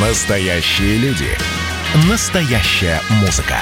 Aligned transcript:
Настоящие 0.00 0.96
люди. 0.98 1.26
Настоящая 2.08 3.00
музыка. 3.20 3.56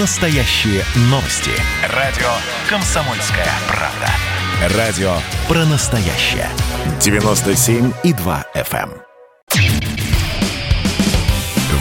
Настоящие 0.00 0.82
новости. 1.02 1.52
Радио 1.94 2.26
«Комсомольская 2.68 3.46
правда». 3.68 4.76
Радио 4.76 5.12
про 5.46 5.64
настоящее. 5.66 6.48
97,2 6.98 8.44
FM. 8.56 8.90
эм. 8.90 9.02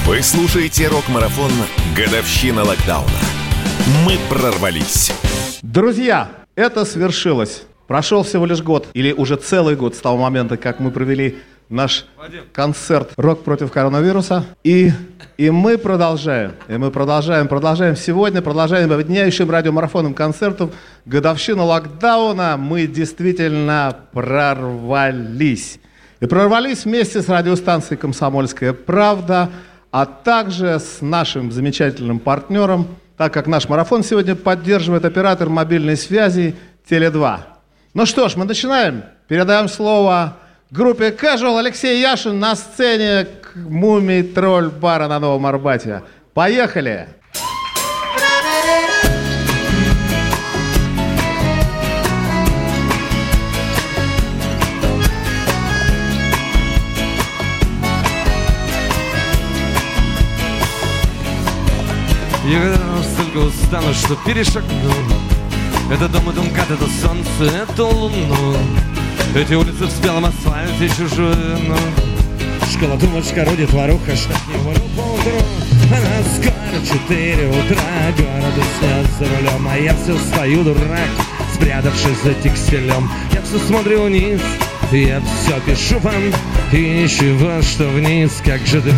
Вы 0.05 0.21
слушаете 0.21 0.89
рок-марафон 0.89 1.51
«Годовщина 1.95 2.63
локдауна». 2.63 3.09
Мы 4.05 4.19
прорвались. 4.29 5.11
Друзья, 5.63 6.29
это 6.53 6.85
свершилось. 6.85 7.63
Прошел 7.87 8.21
всего 8.21 8.45
лишь 8.45 8.61
год, 8.61 8.89
или 8.93 9.11
уже 9.11 9.37
целый 9.37 9.75
год 9.75 9.95
с 9.95 9.99
того 9.99 10.17
момента, 10.17 10.55
как 10.55 10.79
мы 10.79 10.91
провели 10.91 11.39
наш 11.69 12.05
концерт 12.53 13.11
«Рок 13.17 13.43
против 13.43 13.71
коронавируса». 13.71 14.45
И, 14.63 14.91
и 15.37 15.49
мы 15.49 15.77
продолжаем, 15.77 16.53
и 16.67 16.77
мы 16.77 16.91
продолжаем, 16.91 17.47
продолжаем 17.47 17.95
сегодня, 17.95 18.41
продолжаем 18.41 18.91
объединяющим 18.91 19.49
радиомарафоном 19.49 20.13
концертов 20.13 20.71
годовщину 21.05 21.65
локдауна. 21.65 22.57
Мы 22.57 22.87
действительно 22.87 23.97
прорвались. 24.13 25.79
И 26.19 26.25
прорвались 26.25 26.85
вместе 26.85 27.21
с 27.21 27.29
радиостанцией 27.29 27.97
«Комсомольская 27.97 28.73
правда», 28.73 29.49
а 29.91 30.05
также 30.05 30.79
с 30.79 31.01
нашим 31.01 31.51
замечательным 31.51 32.19
партнером, 32.19 32.87
так 33.17 33.33
как 33.33 33.47
наш 33.47 33.69
марафон 33.69 34.03
сегодня 34.03 34.35
поддерживает 34.35 35.05
оператор 35.05 35.49
мобильной 35.49 35.97
связи 35.97 36.55
«Теле2». 36.89 37.39
Ну 37.93 38.05
что 38.05 38.29
ж, 38.29 38.35
мы 38.35 38.45
начинаем. 38.45 39.03
Передаем 39.27 39.67
слово 39.67 40.37
группе 40.71 41.09
Casual 41.09 41.59
Алексей 41.59 42.01
Яшин 42.01 42.39
на 42.39 42.55
сцене 42.55 43.27
мумий 43.55 44.23
тролль 44.23 44.69
бара 44.69 45.07
на 45.07 45.19
Новом 45.19 45.45
Арбате. 45.45 46.03
Поехали! 46.33 47.07
Я 62.49 62.59
настолько 62.95 63.37
устану, 63.39 63.93
что 63.93 64.15
перешагну 64.25 64.71
Это 65.91 66.07
дом 66.07 66.29
и 66.29 66.33
дом, 66.33 66.45
это 66.45 66.87
солнце, 67.01 67.53
это 67.53 67.83
луну 67.83 68.55
Эти 69.37 69.53
улицы 69.53 69.85
в 69.85 69.91
спелом 69.91 70.25
асфальте 70.25 70.89
чужую 70.89 71.35
Школа, 72.73 72.97
думочка, 72.97 73.45
родит 73.45 73.71
воруха, 73.71 74.15
шагни 74.15 74.57
поутру 74.95 75.37
Она 75.91 76.23
скоро 76.35 76.83
четыре 76.83 77.47
утра 77.47 77.77
Городу 78.17 78.63
снят 78.79 79.05
за 79.19 79.25
рулем, 79.25 79.67
а 79.69 79.77
я 79.77 79.93
все 79.93 80.17
стою 80.17 80.63
дурак 80.63 81.09
Спрятавшись 81.53 82.23
за 82.23 82.33
текстилем. 82.33 83.11
Я 83.31 83.43
все 83.43 83.59
смотрю 83.59 84.05
вниз, 84.05 84.41
я 84.91 85.21
все 85.21 85.59
пишу 85.61 85.99
вам 85.99 86.33
И 86.71 87.03
ничего, 87.03 87.61
что 87.61 87.87
вниз, 87.89 88.41
как 88.43 88.65
же 88.65 88.81
ты 88.81 88.91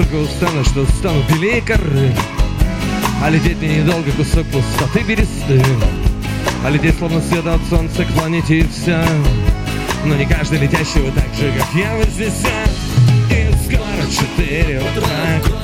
настолько 0.00 0.16
устану, 0.16 0.64
что 0.64 0.86
стану 0.98 1.22
белее 1.30 1.60
коры. 1.60 2.14
А 3.22 3.28
лететь 3.28 3.58
мне 3.58 3.82
недолго 3.82 4.10
кусок 4.12 4.46
пустоты 4.46 5.00
бересты. 5.00 5.62
А 6.64 6.70
лететь 6.70 6.96
словно 6.98 7.20
свет 7.20 7.46
от 7.46 7.60
солнца 7.68 8.04
к 8.04 8.08
планете 8.14 8.60
и 8.60 8.66
вся. 8.68 9.04
Но 10.04 10.14
не 10.14 10.26
каждый 10.26 10.58
летящий 10.58 11.02
вот 11.02 11.14
так 11.14 11.34
же, 11.34 11.52
как 11.52 11.68
я 11.74 11.94
вознесет 11.96 12.70
И 13.30 13.52
скоро 13.66 14.10
четыре 14.10 14.78
утра 14.80 15.60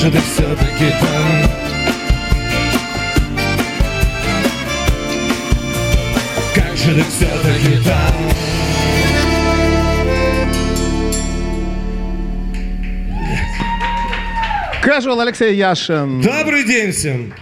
же 0.00 0.10
ты 0.10 0.18
все-таки 0.18 0.90
там? 0.98 1.50
Как 6.54 6.74
же 6.74 6.94
ты 6.94 7.02
все-таки 7.02 7.84
там? 7.84 8.14
Casual 14.82 15.20
Алексей 15.20 15.54
Яшин. 15.54 16.22
Добрый 16.22 16.64
день 16.64 16.92
всем! 16.92 17.34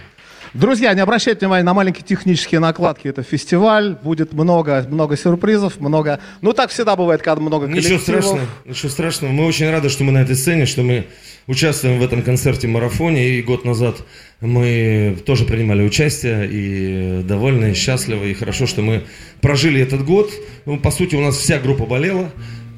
Друзья, 0.53 0.95
не 0.95 1.01
обращайте 1.01 1.41
внимания 1.41 1.63
на 1.63 1.75
маленькие 1.75 2.03
технические 2.03 2.59
накладки. 2.59 3.07
Это 3.07 3.21
фестиваль, 3.21 3.95
будет 4.01 4.33
много, 4.33 4.83
много 4.89 5.15
сюрпризов, 5.15 5.79
много... 5.79 6.19
Ну, 6.41 6.53
так 6.53 6.71
всегда 6.71 6.95
бывает, 6.95 7.21
когда 7.21 7.39
много 7.39 7.67
Ничего 7.67 7.97
коллективов. 7.97 8.01
страшного, 8.01 8.41
ничего 8.65 8.89
страшного. 8.89 9.31
Мы 9.31 9.45
очень 9.45 9.69
рады, 9.69 9.89
что 9.89 10.03
мы 10.03 10.11
на 10.11 10.19
этой 10.19 10.35
сцене, 10.35 10.65
что 10.65 10.81
мы 10.81 11.05
участвуем 11.45 11.99
в 11.99 12.03
этом 12.03 12.23
концерте-марафоне. 12.23 13.29
И 13.29 13.43
год 13.43 13.63
назад 13.63 13.97
мы 14.41 15.19
тоже 15.23 15.45
принимали 15.45 15.83
участие 15.83 16.49
и 16.49 17.23
довольны, 17.23 17.71
и 17.71 17.73
счастливы. 17.75 18.31
И 18.31 18.33
хорошо, 18.33 18.65
что 18.65 18.81
мы 18.81 19.03
прожили 19.41 19.79
этот 19.79 20.03
год. 20.03 20.31
Ну, 20.65 20.79
по 20.79 20.89
сути, 20.89 21.13
у 21.13 21.21
нас 21.21 21.37
вся 21.37 21.59
группа 21.59 21.85
болела. 21.85 22.31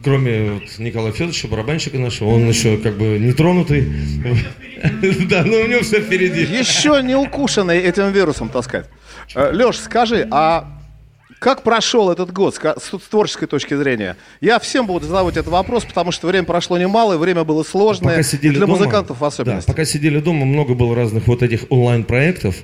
Кроме 0.04 0.52
вот 0.52 0.64
Николая 0.80 1.12
Федоровича, 1.12 1.48
барабанщика 1.48 1.98
нашего, 1.98 2.30
он 2.30 2.48
еще 2.48 2.78
как 2.78 2.98
бы 2.98 3.18
нетронутый. 3.20 3.88
Да, 5.30 5.44
но 5.46 5.58
у 5.58 5.68
него 5.68 5.82
все 5.82 6.02
впереди. 6.02 6.42
Еще 6.42 7.04
не 7.04 7.14
укушенный 7.14 7.78
этим 7.78 8.12
вирусом, 8.12 8.50
так 8.50 8.64
сказать. 8.64 8.90
Леш, 9.36 9.78
скажи, 9.78 10.28
а 10.32 10.82
как 11.42 11.64
прошел 11.64 12.12
этот 12.12 12.32
год 12.32 12.56
с 12.56 13.10
творческой 13.10 13.48
точки 13.48 13.74
зрения? 13.74 14.16
Я 14.42 14.60
всем 14.60 14.86
буду 14.86 15.08
задавать 15.08 15.38
этот 15.38 15.52
вопрос, 15.52 15.86
потому 15.86 16.12
что 16.12 16.28
время 16.28 16.46
прошло 16.46 16.78
немало, 16.78 17.14
и 17.14 17.18
время 17.18 17.44
было 17.44 17.64
сложное. 17.64 18.12
Пока 18.12 18.24
сидели 18.24 18.54
для 18.54 18.68
дома, 18.68 18.78
музыкантов 18.78 19.18
в 19.18 19.20
да, 19.22 19.28
особенности. 19.28 19.68
пока 19.68 19.84
сидели 19.86 20.20
дома, 20.20 20.46
много 20.46 20.76
было 20.76 20.96
разных 20.96 21.26
вот 21.26 21.42
этих 21.42 21.66
онлайн-проектов. 21.70 22.58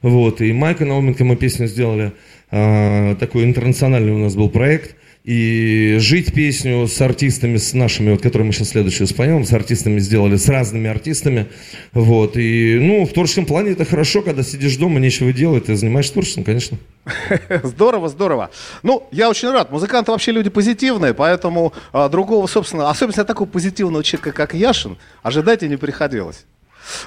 Вот, 0.00 0.40
и 0.40 0.50
Майка 0.52 0.86
Науменко 0.86 1.24
мы 1.24 1.36
песню 1.36 1.66
сделали. 1.66 2.12
а, 2.50 3.14
такой 3.16 3.44
интернациональный 3.44 4.12
у 4.12 4.18
нас 4.18 4.34
был 4.34 4.48
проект. 4.48 4.96
И 5.24 5.96
жить 6.00 6.34
песню 6.34 6.88
с 6.88 7.00
артистами, 7.00 7.56
с 7.56 7.74
нашими, 7.74 8.10
вот, 8.10 8.22
которые 8.22 8.46
мы 8.46 8.52
сейчас 8.52 8.70
следующую 8.70 9.06
споем, 9.06 9.44
с 9.44 9.52
артистами 9.52 10.00
сделали, 10.00 10.36
с 10.36 10.48
разными 10.48 10.90
артистами, 10.90 11.46
вот, 11.92 12.36
и, 12.36 12.78
ну, 12.80 13.06
в 13.06 13.12
творческом 13.12 13.46
плане 13.46 13.72
это 13.72 13.84
хорошо, 13.84 14.22
когда 14.22 14.42
сидишь 14.42 14.76
дома, 14.76 14.98
нечего 14.98 15.32
делать, 15.32 15.66
ты 15.66 15.76
занимаешься 15.76 16.14
творчеством, 16.14 16.42
конечно. 16.42 16.78
Здорово, 17.62 18.08
здорово. 18.08 18.50
Ну, 18.84 19.08
я 19.10 19.28
очень 19.28 19.50
рад. 19.50 19.72
Музыканты 19.72 20.12
вообще 20.12 20.30
люди 20.30 20.50
позитивные, 20.50 21.14
поэтому 21.14 21.72
а, 21.92 22.08
другого, 22.08 22.46
собственно, 22.46 22.90
особенно 22.90 23.24
такого 23.24 23.48
позитивного 23.48 24.04
человека, 24.04 24.32
как 24.32 24.54
Яшин, 24.54 24.98
ожидать 25.22 25.64
и 25.64 25.68
не 25.68 25.76
приходилось. 25.76 26.44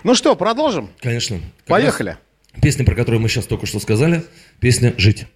Ну 0.04 0.16
что, 0.16 0.36
продолжим? 0.36 0.90
Конечно. 1.00 1.40
Поехали. 1.66 2.18
Песня, 2.62 2.86
про 2.86 2.96
которую 2.96 3.22
мы 3.22 3.30
сейчас 3.30 3.46
только 3.46 3.66
что 3.66 3.80
сказали, 3.80 4.24
песня 4.60 4.94
«Жить». 4.98 5.28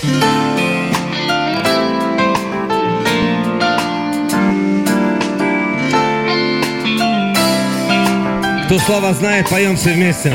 Кто 0.00 0.08
слова 8.78 9.12
знает, 9.12 9.46
поем 9.50 9.76
все 9.76 9.92
вместе. 9.92 10.32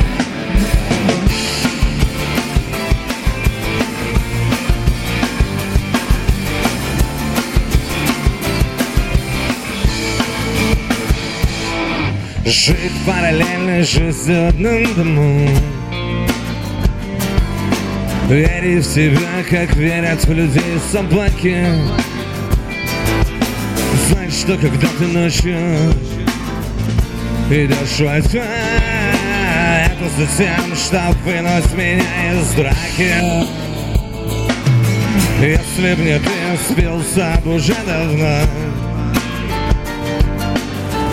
Жить 12.45 12.91
параллельно 13.07 13.83
жизнь 13.83 14.31
одному 14.31 14.93
дому 14.95 15.49
Верить 18.29 18.83
в 18.83 18.91
себя, 18.91 19.19
как 19.47 19.75
верят 19.75 20.25
в 20.25 20.33
людей 20.33 20.79
собаки 20.91 21.63
Знать, 24.07 24.33
что 24.33 24.57
когда 24.57 24.87
ты 24.97 25.05
ночью 25.05 25.59
идешь 27.51 27.99
во 27.99 28.19
тьме 28.21 28.41
Это 29.85 30.09
за 30.17 30.25
тем, 30.37 30.75
чтобы 30.75 31.15
вынуть 31.23 31.73
меня 31.75 32.33
из 32.33 32.51
драки. 32.55 33.45
Если 35.39 35.93
б 35.93 36.03
не 36.03 36.17
ты 36.17 36.57
спился 36.67 37.39
б 37.43 37.55
уже 37.55 37.75
давно. 37.85 38.39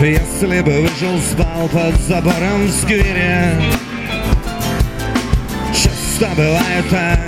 Если 0.01 0.61
бы 0.61 0.81
выжил, 0.81 1.19
спал 1.21 1.69
под 1.69 1.95
забором 2.01 2.65
в 2.65 2.71
сквере 2.71 3.53
Часто 6.13 6.35
бывает 6.35 6.89
так. 6.91 7.19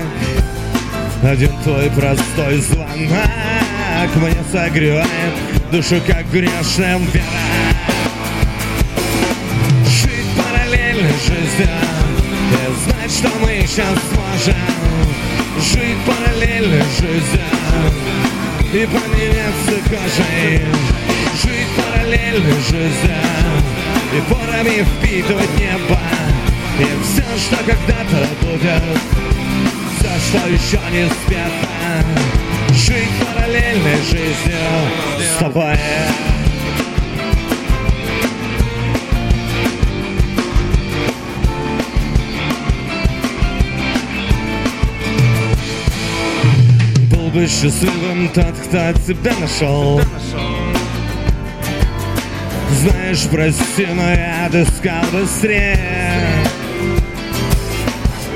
Один 1.23 1.51
твой 1.63 1.89
простой 1.89 2.59
звонок 2.59 4.15
Мне 4.15 4.37
согревает 4.51 5.33
душу, 5.71 5.95
как 6.05 6.29
грешная 6.31 6.99
вера 6.99 7.23
Жить 9.87 10.27
параллельно 10.37 11.09
жизнью 11.09 11.69
И 12.51 12.83
знать, 12.83 13.11
что 13.11 13.29
мы 13.41 13.65
сейчас 13.65 13.97
сможем 14.13 14.55
Жить 15.59 15.97
параллельно 16.05 16.83
жизнью 16.99 17.41
И 18.71 18.85
поменяться 18.85 19.89
кожей. 19.89 20.61
Жить 21.41 21.67
параллельно 21.75 22.53
жизнью 22.69 23.17
И 24.13 24.21
порами 24.31 24.83
впитывать 24.83 25.57
небо 25.57 25.99
все, 27.15 27.23
что 27.37 27.57
когда-то 27.63 28.27
будет 28.41 28.81
Все, 29.97 30.09
что 30.27 30.47
еще 30.47 30.79
не 30.91 31.09
спето 31.09 32.03
Жить 32.73 33.09
параллельной 33.25 34.01
жизнью 34.03 34.57
С 35.19 35.39
тобой 35.39 35.77
Был 47.11 47.29
бы 47.29 47.47
счастливым 47.47 48.29
тот, 48.29 48.55
кто 48.67 48.93
тебя 48.93 49.33
нашел. 49.39 50.01
Знаешь, 52.81 53.23
прости, 53.31 53.87
но 53.93 54.11
я 54.11 54.45
отыскал 54.47 55.03
быстрее 55.11 56.24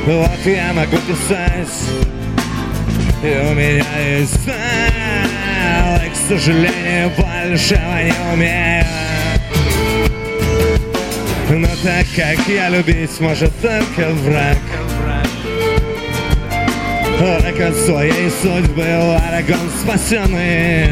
Вот 0.09 0.43
я 0.43 0.73
могу 0.73 0.97
писать 0.97 1.67
И 3.21 3.27
у 3.27 3.53
меня 3.53 4.17
есть 4.17 4.41
стал 4.41 6.03
И, 6.03 6.09
к 6.09 6.15
сожалению, 6.27 7.11
большего 7.15 8.01
не 8.01 8.33
умею. 8.33 8.85
Но 11.51 11.67
так 11.83 12.07
как 12.15 12.47
я 12.47 12.69
любить 12.69 13.19
может 13.19 13.51
только 13.61 14.09
враг. 14.23 14.57
Враг 17.19 17.59
от 17.59 17.75
своей 17.75 18.31
судьбы, 18.41 18.83
враг 18.83 19.45
он 19.47 19.69
спасенный 19.79 20.89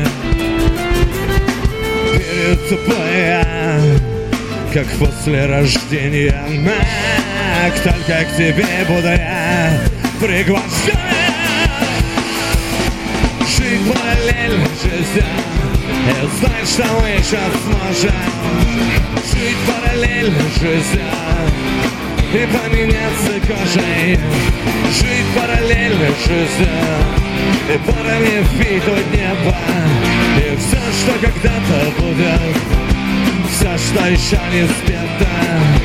тупая, 2.70 3.82
как 4.74 4.86
после 5.00 5.48
рождения 5.48 6.36
Мак, 7.58 7.74
только 7.80 8.24
к 8.26 8.38
тебе 8.38 8.66
буду 8.88 9.08
я 9.08 9.80
приглашен 10.20 10.64
Жить 13.48 13.82
параллельно 13.88 14.68
жизнью 14.84 15.26
И 16.08 16.40
знать, 16.40 16.68
что 16.68 16.84
мы 17.02 17.18
сейчас 17.24 17.52
сможем. 17.64 18.14
Жить 19.32 19.58
параллельно 19.66 20.42
жизнью 20.60 21.06
и 22.34 22.48
поменяться 22.48 23.40
кожей. 23.48 24.20
Жить 24.92 25.28
параллельно 25.36 26.10
жизнью 26.28 26.70
И 27.74 27.78
порами 27.80 28.44
впитывать 28.44 29.12
небо 29.12 29.56
И 30.38 30.56
все, 30.58 30.78
что 31.00 31.14
когда-то 31.26 32.02
будет. 32.02 32.58
Все, 33.50 33.78
что 33.78 34.06
еще 34.06 34.40
не 34.52 34.68
спето 34.68 35.77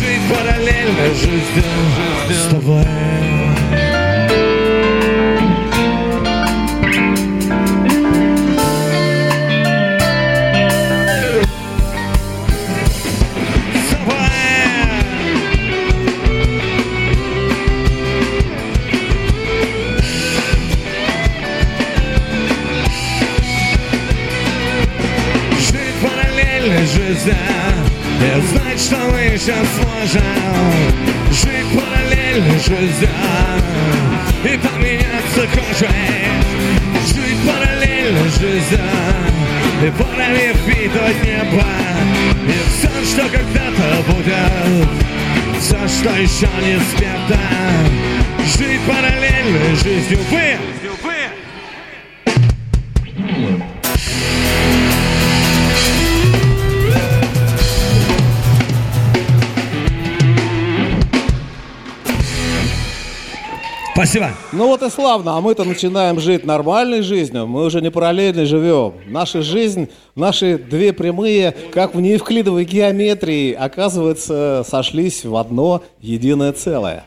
Жить 0.00 0.22
параллельно 0.30 1.14
жизнью 1.14 1.64
С 2.30 2.50
тобой 2.50 3.00
жизнь 26.86 27.30
И 28.20 28.40
знать, 28.52 28.78
что 28.78 28.96
мы 28.96 29.34
сейчас 29.38 29.66
сможем 29.76 30.22
Жить 31.30 31.66
параллельно 31.72 32.52
жизнью 32.58 33.08
И 34.44 34.58
поменяться 34.58 35.46
кожей 35.54 36.28
Жить 37.06 37.38
параллельно 37.46 38.24
жизнью 38.38 38.80
И 39.82 39.90
порами 39.92 40.52
впитывать 40.52 41.24
небо 41.24 41.64
И 42.46 42.58
все, 42.68 42.90
что 43.10 43.22
когда-то 43.30 44.02
будет. 44.12 44.88
Все, 45.58 45.88
что 45.88 46.10
еще 46.20 46.48
не 46.62 46.78
спето 46.78 47.40
Жить 48.58 48.80
параллельно 48.82 49.76
жизнью. 49.76 50.18
Вы! 50.30 50.89
Спасибо. 64.10 64.32
Ну 64.50 64.66
вот 64.66 64.82
и 64.82 64.90
славно, 64.90 65.36
а 65.36 65.40
мы-то 65.40 65.62
начинаем 65.62 66.18
жить 66.18 66.44
нормальной 66.44 67.00
жизнью, 67.00 67.46
мы 67.46 67.64
уже 67.64 67.80
не 67.80 67.92
параллельно 67.92 68.44
живем. 68.44 68.94
Наша 69.06 69.40
жизнь, 69.40 69.88
наши 70.16 70.58
две 70.58 70.92
прямые, 70.92 71.54
как 71.72 71.94
в 71.94 72.00
неевклидовой 72.00 72.64
геометрии, 72.64 73.52
оказывается, 73.52 74.66
сошлись 74.68 75.24
в 75.24 75.36
одно 75.36 75.84
единое 76.00 76.52
целое. 76.52 77.04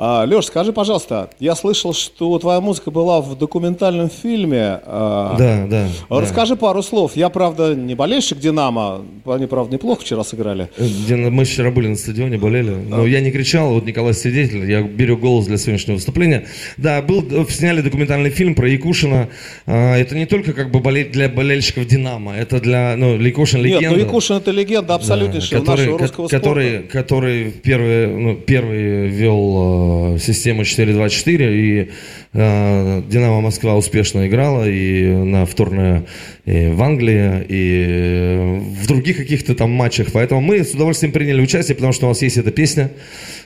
А, 0.00 0.24
Леш, 0.24 0.44
скажи, 0.46 0.72
пожалуйста, 0.72 1.28
я 1.40 1.56
слышал, 1.56 1.92
что 1.92 2.38
твоя 2.38 2.60
музыка 2.60 2.92
была 2.92 3.20
в 3.20 3.36
документальном 3.36 4.08
фильме. 4.08 4.78
а, 4.86 5.34
Да, 5.36 5.66
да. 5.66 5.88
да. 6.08 6.20
Расскажи 6.20 6.54
пару 6.54 6.84
слов. 6.84 7.16
Я, 7.16 7.30
правда, 7.30 7.74
не 7.74 7.96
болельщик 7.96 8.38
«Динамо». 8.38 9.04
Они, 9.26 9.46
правда, 9.46 9.74
неплохо 9.74 10.02
вчера 10.02 10.22
сыграли. 10.22 10.68
Э, 10.78 11.16
мы 11.30 11.44
вчера 11.44 11.72
были 11.72 11.88
на 11.88 11.96
стадионе, 11.96 12.38
болели. 12.38 12.76
Но 12.88 13.04
я 13.08 13.20
не 13.20 13.32
кричал, 13.32 13.70
вот 13.74 13.86
Николай 13.86 14.14
свидетель, 14.14 14.70
я 14.70 14.82
беру 14.82 15.16
голос 15.16 15.46
для 15.46 15.56
сегодняшнего 15.58 15.96
выступления. 15.96 16.46
Да, 16.76 17.02
был, 17.02 17.24
э, 17.28 17.44
сняли 17.50 17.80
документальный 17.80 18.30
фильм 18.30 18.54
про 18.54 18.68
Якушина. 18.68 19.28
А, 19.66 19.96
Это 19.96 20.14
не 20.14 20.26
только 20.26 20.52
как 20.52 20.70
бы 20.70 20.78
болеть 20.78 21.10
для 21.10 21.28
болельщиков 21.28 21.86
Динамо, 21.88 22.36
это 22.36 22.60
для, 22.60 22.94
ну, 22.96 23.16
Якушин 23.20 23.62
Нет, 23.62 23.80
легенда. 23.80 23.96
ну 23.98 24.04
Якушин 24.04 24.36
это 24.36 24.52
легенда 24.52 24.94
абсолютнейшая 24.94 25.58
который, 25.60 25.78
нашего 25.80 25.96
ко- 25.98 26.02
русского 26.04 26.28
который, 26.28 26.68
спорта. 26.70 26.88
который 26.92 27.50
первый, 27.50 28.06
ну, 28.06 28.36
первый 28.36 29.08
ввел 29.08 29.87
э, 29.88 30.18
систему 30.18 30.62
4-2-4, 30.62 31.54
и 31.54 31.90
э, 32.32 33.02
Динамо 33.08 33.40
Москва 33.40 33.76
успешно 33.76 34.26
играла 34.26 34.68
и 34.68 35.06
на 35.06 35.46
в 35.46 35.54
турне 35.54 36.04
и 36.44 36.68
в 36.68 36.82
Англии, 36.82 37.44
и 37.48 38.60
в 38.80 38.86
других 38.86 39.16
каких-то 39.16 39.54
там 39.54 39.70
матчах. 39.70 40.08
Поэтому 40.12 40.40
мы 40.40 40.64
с 40.64 40.72
удовольствием 40.72 41.12
приняли 41.12 41.40
участие, 41.40 41.74
потому 41.74 41.92
что 41.92 42.06
у 42.06 42.08
нас 42.10 42.22
есть 42.22 42.36
эта 42.36 42.50
песня. 42.50 42.90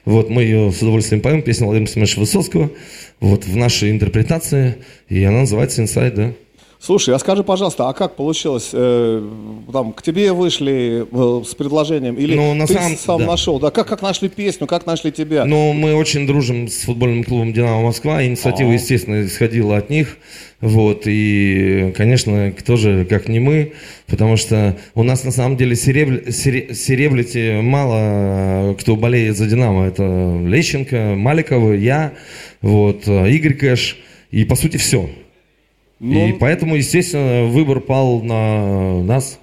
Вот 0.05 0.31
мы 0.31 0.43
ее 0.43 0.73
с 0.73 0.83
удовольствием 0.83 1.21
поем, 1.21 1.43
песня 1.43 1.67
Владимира 1.67 1.91
Семеновича 1.91 2.21
Высоцкого, 2.21 2.71
вот 3.21 3.45
в 3.47 3.57
нашей 3.57 3.91
интерпретации, 3.91 4.77
и 5.09 5.23
она 5.25 5.41
называется 5.41 5.83
«Inside», 5.83 6.15
да. 6.15 6.33
Слушай, 6.85 7.15
а 7.15 7.19
скажи, 7.21 7.45
пожалуйста, 7.45 7.89
а 7.89 7.93
как 7.93 8.17
получилось? 8.17 8.71
э, 8.73 9.23
там, 9.73 9.93
к 9.93 10.03
тебе 10.03 10.33
вышли 10.33 11.07
э, 11.13 11.45
с 11.45 11.55
предложением? 11.55 12.17
Или 12.17 12.35
Ну, 12.35 12.55
на 12.55 12.67
ты 12.67 12.75
самом- 12.75 12.97
сам 12.97 13.19
да. 13.21 13.27
нашел? 13.27 13.61
Да, 13.61 13.71
как, 13.71 13.87
как 13.87 14.03
нашли 14.03 14.29
песню, 14.29 14.67
как 14.67 14.85
нашли 14.85 15.13
тебя? 15.13 15.45
Ну, 15.45 15.73
мы 15.75 15.95
очень 15.95 16.27
дружим 16.27 16.67
с 16.67 16.79
футбольным 16.81 17.23
клубом 17.23 17.53
«Динамо 17.53 17.83
Москва». 17.83 18.27
Инициатива, 18.27 18.69
А. 18.71 18.73
естественно, 18.75 19.25
исходила 19.25 19.77
от 19.77 19.91
них. 19.91 20.19
Вот, 20.61 21.03
и, 21.07 21.93
конечно, 21.97 22.51
кто 22.59 22.75
же, 22.77 23.05
как 23.05 23.29
не 23.29 23.39
мы, 23.39 23.75
потому 24.09 24.37
что 24.37 24.77
у 24.97 25.05
нас, 25.05 25.23
на 25.23 25.31
самом 25.31 25.57
деле, 25.57 25.77
серебр... 25.77 26.33
сере- 26.33 26.75
серебрити 26.75 27.61
мало 27.63 28.73
э, 28.73 28.75
кто 28.81 28.97
болеет 28.97 29.37
за 29.37 29.47
«Динамо». 29.47 29.87
Это 29.87 30.03
Лещенко, 30.45 31.15
Маликова, 31.17 31.75
я, 31.75 32.13
вот, 32.61 33.07
э, 33.07 33.31
Игорь 33.31 33.55
Кэш, 33.55 33.99
и, 34.33 34.45
по 34.45 34.57
сути, 34.57 34.79
все. 34.79 35.09
Ну, 36.03 36.29
И 36.29 36.33
поэтому, 36.33 36.75
естественно, 36.75 37.45
выбор 37.47 37.79
пал 37.81 38.21
на 38.23 39.03
нас. 39.05 39.39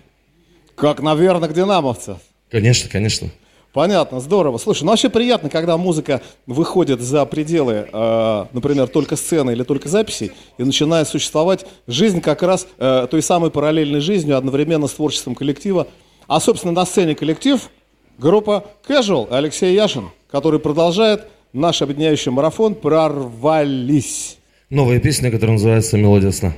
Как, 0.76 1.02
наверное, 1.02 1.48
к 1.48 1.54
динамовцев. 1.54 2.18
Конечно, 2.52 2.90
конечно. 2.90 3.30
Понятно, 3.72 4.20
здорово. 4.20 4.58
Слушай, 4.58 4.84
ну 4.84 4.90
вообще 4.90 5.10
приятно, 5.10 5.50
когда 5.50 5.78
музыка 5.78 6.22
выходит 6.48 7.00
за 7.00 7.26
пределы, 7.26 7.88
э, 7.90 8.46
например, 8.52 8.88
только 8.90 9.16
сцены 9.16 9.52
или 9.52 9.64
только 9.64 9.88
записей, 9.88 10.34
и 10.58 10.64
начинает 10.64 11.08
существовать 11.08 11.66
жизнь 11.88 12.20
как 12.20 12.44
раз 12.44 12.68
э, 12.78 13.08
той 13.10 13.22
самой 13.22 13.52
параллельной 13.52 14.02
жизнью 14.02 14.36
одновременно 14.38 14.88
с 14.88 14.92
творчеством 14.92 15.36
коллектива. 15.36 15.88
А, 16.28 16.42
собственно, 16.42 16.74
на 16.74 16.86
сцене 16.86 17.16
коллектив 17.16 17.70
группа 18.18 18.66
Casual, 18.86 19.30
Алексей 19.32 19.74
Яшин, 19.74 20.10
который 20.30 20.60
продолжает 20.60 21.28
наш 21.54 21.82
объединяющий 21.82 22.34
марафон 22.34 22.76
«Прорвались». 22.76 24.39
Новая 24.70 25.00
песня, 25.00 25.32
которая 25.32 25.54
называется 25.54 25.98
«Мелодия 25.98 26.30
сна». 26.30 26.54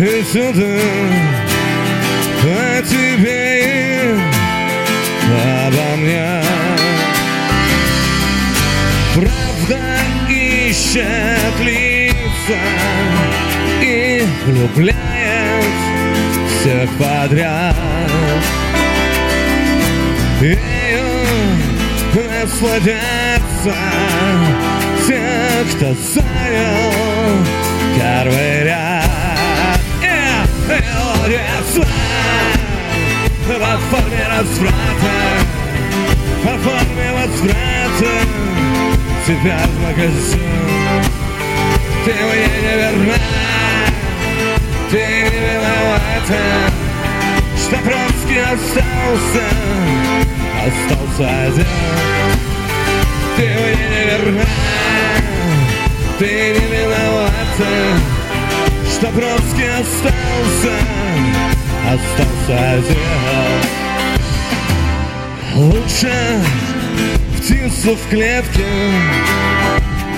Лишь 0.00 0.34
этюды 0.34 0.80
о 2.42 2.82
тебе 2.82 3.64
и 4.02 4.22
обо 5.66 5.96
мне. 5.96 6.42
Правда 9.14 9.78
ищет 10.30 11.60
лица 11.60 12.60
и 13.82 14.26
влюбляет 14.46 15.64
всех 16.60 16.90
подряд. 16.98 17.76
Ею 20.40 21.04
насладятся 22.14 23.76
те, 25.06 25.20
кто 25.74 25.94
занял 25.94 27.44
первый 27.96 28.64
ряд. 28.64 29.09
Форме 34.40 34.70
разврата, 34.70 35.14
во 36.44 36.56
форме 36.58 37.12
возврата 37.12 38.12
тебя 39.26 39.58
в 39.66 39.82
магазин. 39.82 41.04
Ты 42.04 42.12
мне 42.12 42.48
не 42.62 42.74
верна, 42.76 43.18
ты 44.90 44.96
не 44.96 45.38
виновата, 45.46 46.42
что 47.56 47.76
Троцкий 47.76 48.40
остался, 48.40 49.46
остался 50.66 51.26
один. 51.46 51.66
Ты 53.36 53.42
мне 53.42 53.88
не 53.88 54.04
верна, 54.10 54.50
ты 56.18 56.26
не 56.26 56.66
виновата, 56.76 57.72
что 58.90 59.06
Троцкий 59.06 59.68
остался, 59.68 60.74
остался 61.92 62.72
один. 62.72 63.79
Лучше 65.54 66.12
птицу 67.36 67.96
в 67.96 68.08
клетке, 68.08 68.66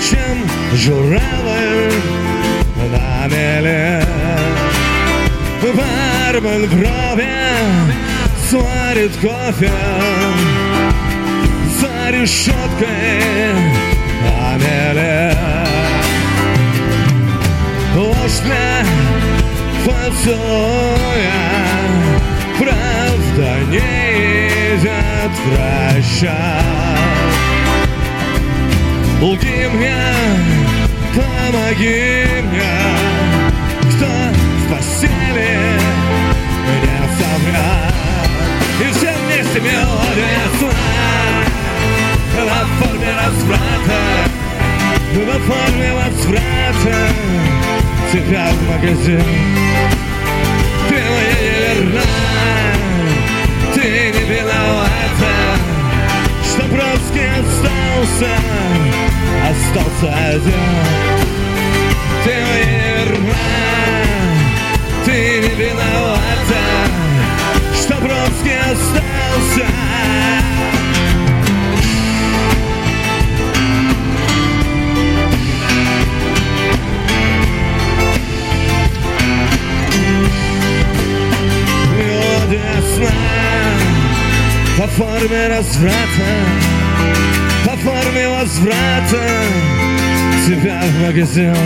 чем 0.01 0.47
журавль 0.75 1.93
на 2.91 3.29
меле. 3.29 4.05
Бармен 5.63 6.67
в 6.67 6.75
робе 6.75 7.55
сварит 8.49 9.13
кофе 9.23 9.71
за 11.81 12.11
решеткой 12.11 13.23
на 14.23 14.59
меле. 14.59 15.37
Ложь 17.97 18.41
для 18.45 18.85
поцелуя, 19.85 21.33
правда 22.59 23.61
не 23.71 24.77
прощать. 25.45 26.63
Лги 29.21 29.69
мне, 29.73 30.03
помоги 31.15 32.27
мне, 32.51 32.75
кто 33.91 34.07
в 34.07 34.75
постели 34.75 35.79
не 36.83 36.99
соврат. 37.19 37.95
И 38.81 38.93
все 38.93 39.13
вместе 39.13 39.61
мелодия 39.61 40.45
сна 40.59 40.93
во 42.35 42.85
форме 42.85 43.11
разврата, 43.15 44.01
во 45.15 45.39
форме 45.41 45.93
возврата 45.95 46.99
тебя 48.13 48.51
в 48.51 48.69
магазин. 48.69 49.72
Остался, 58.23 59.51
остался 59.51 60.29
один. 60.29 60.53
Ты 62.25 62.31
верна, 62.31 63.35
ты 65.05 65.41
не 65.41 65.55
виновата, 65.55 66.63
что 67.75 67.95
Бродский 67.97 68.59
остался. 68.59 69.67
Мелодия 81.97 82.83
сна 82.97 83.11
по 84.79 84.87
форме 84.89 85.49
разврата, 85.49 86.72
форме 87.85 88.29
возврата 88.29 89.43
Тебя 90.47 90.81
в 90.83 91.07
магазин. 91.07 91.57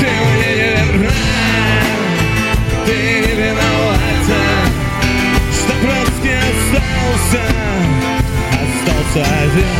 Ты 0.00 0.06
мне 0.06 0.50
не 0.56 0.70
верна 0.70 1.10
Ты 2.86 2.92
не 2.92 3.34
виновата. 3.42 4.42
Что 5.52 5.72
просто 5.82 6.30
остался 6.50 7.44
Остался 8.62 9.20
один. 9.42 9.76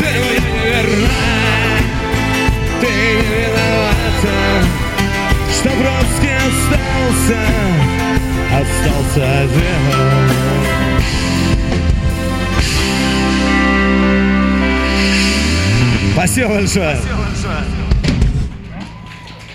Ты 0.00 0.06
мне 0.06 0.38
не 0.40 0.68
верна 0.70 1.22
Ты 2.80 2.86
не 2.86 3.12
виновата. 3.14 4.83
Спасибо 16.34 16.54
большое. 16.54 16.96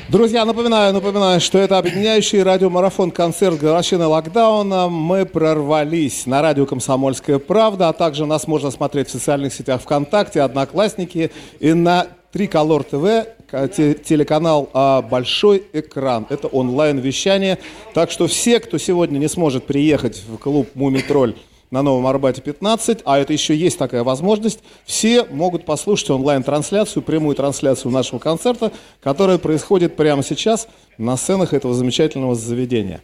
Друзья, 0.07 0.45
напоминаю, 0.45 0.93
напоминаю, 0.93 1.41
что 1.41 1.57
это 1.57 1.77
объединяющий 1.77 2.41
радиомарафон 2.41 3.12
концерт 3.12 3.59
годовщины 3.59 4.07
локдауна. 4.07 4.88
Мы 4.88 5.25
прорвались 5.25 6.25
на 6.25 6.41
радио 6.41 6.65
«Комсомольская 6.65 7.38
правда», 7.38 7.89
а 7.89 7.93
также 7.93 8.25
нас 8.25 8.48
можно 8.48 8.71
смотреть 8.71 9.09
в 9.09 9.12
социальных 9.12 9.53
сетях 9.53 9.81
ВКонтакте, 9.81 10.41
Одноклассники 10.41 11.31
и 11.59 11.74
на 11.74 12.07
Триколор 12.31 12.86
ТВ, 12.86 13.27
те- 13.75 13.95
телеканал 13.95 14.69
а, 14.71 15.01
«Большой 15.01 15.63
экран». 15.74 16.27
Это 16.29 16.48
онлайн-вещание. 16.48 17.57
Так 17.93 18.09
что 18.09 18.27
все, 18.27 18.62
кто 18.62 18.77
сегодня 18.77 19.17
не 19.17 19.27
сможет 19.27 19.65
приехать 19.65 20.24
в 20.25 20.38
клуб 20.38 20.69
«Мумитроль» 20.75 21.36
на 21.72 21.84
Новом 21.84 22.08
Арбате 22.08 22.42
15, 22.42 23.00
а 23.06 23.20
это 23.20 23.32
еще 23.34 23.56
есть 23.56 23.78
такая 23.78 24.04
возможность, 24.04 24.60
все 24.86 25.26
могут 25.26 25.66
послушать 25.66 26.10
онлайн-трансляцию, 26.10 27.04
прямую 27.04 27.36
трансляцию 27.36 27.92
нашего 27.92 28.20
концерта, 28.20 28.72
которая 29.02 29.38
происходит 29.38 29.96
прямо 29.96 30.24
сейчас 30.24 30.68
на 30.98 31.16
сценах 31.16 31.54
этого 31.54 31.74
замечательного 31.74 32.36
заведения. 32.36 33.02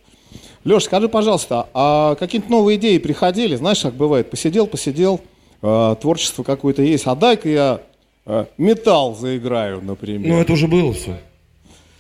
Леш, 0.64 0.86
скажи, 0.86 1.08
пожалуйста, 1.08 1.70
а 1.76 2.16
какие-то 2.16 2.50
новые 2.50 2.78
идеи 2.80 2.98
приходили? 2.98 3.56
Знаешь, 3.56 3.82
как 3.82 3.94
бывает, 3.94 4.32
посидел, 4.32 4.66
посидел, 4.66 5.22
э, 5.62 5.96
творчество 6.02 6.42
какое-то 6.42 6.82
есть, 6.82 7.06
а 7.06 7.16
дай-ка 7.16 7.48
я 7.48 7.82
э, 8.26 8.46
металл 8.58 9.16
заиграю, 9.16 9.82
например. 9.84 10.28
Ну, 10.28 10.42
это 10.42 10.54
уже 10.54 10.68
было 10.68 10.92
все. 10.92 11.20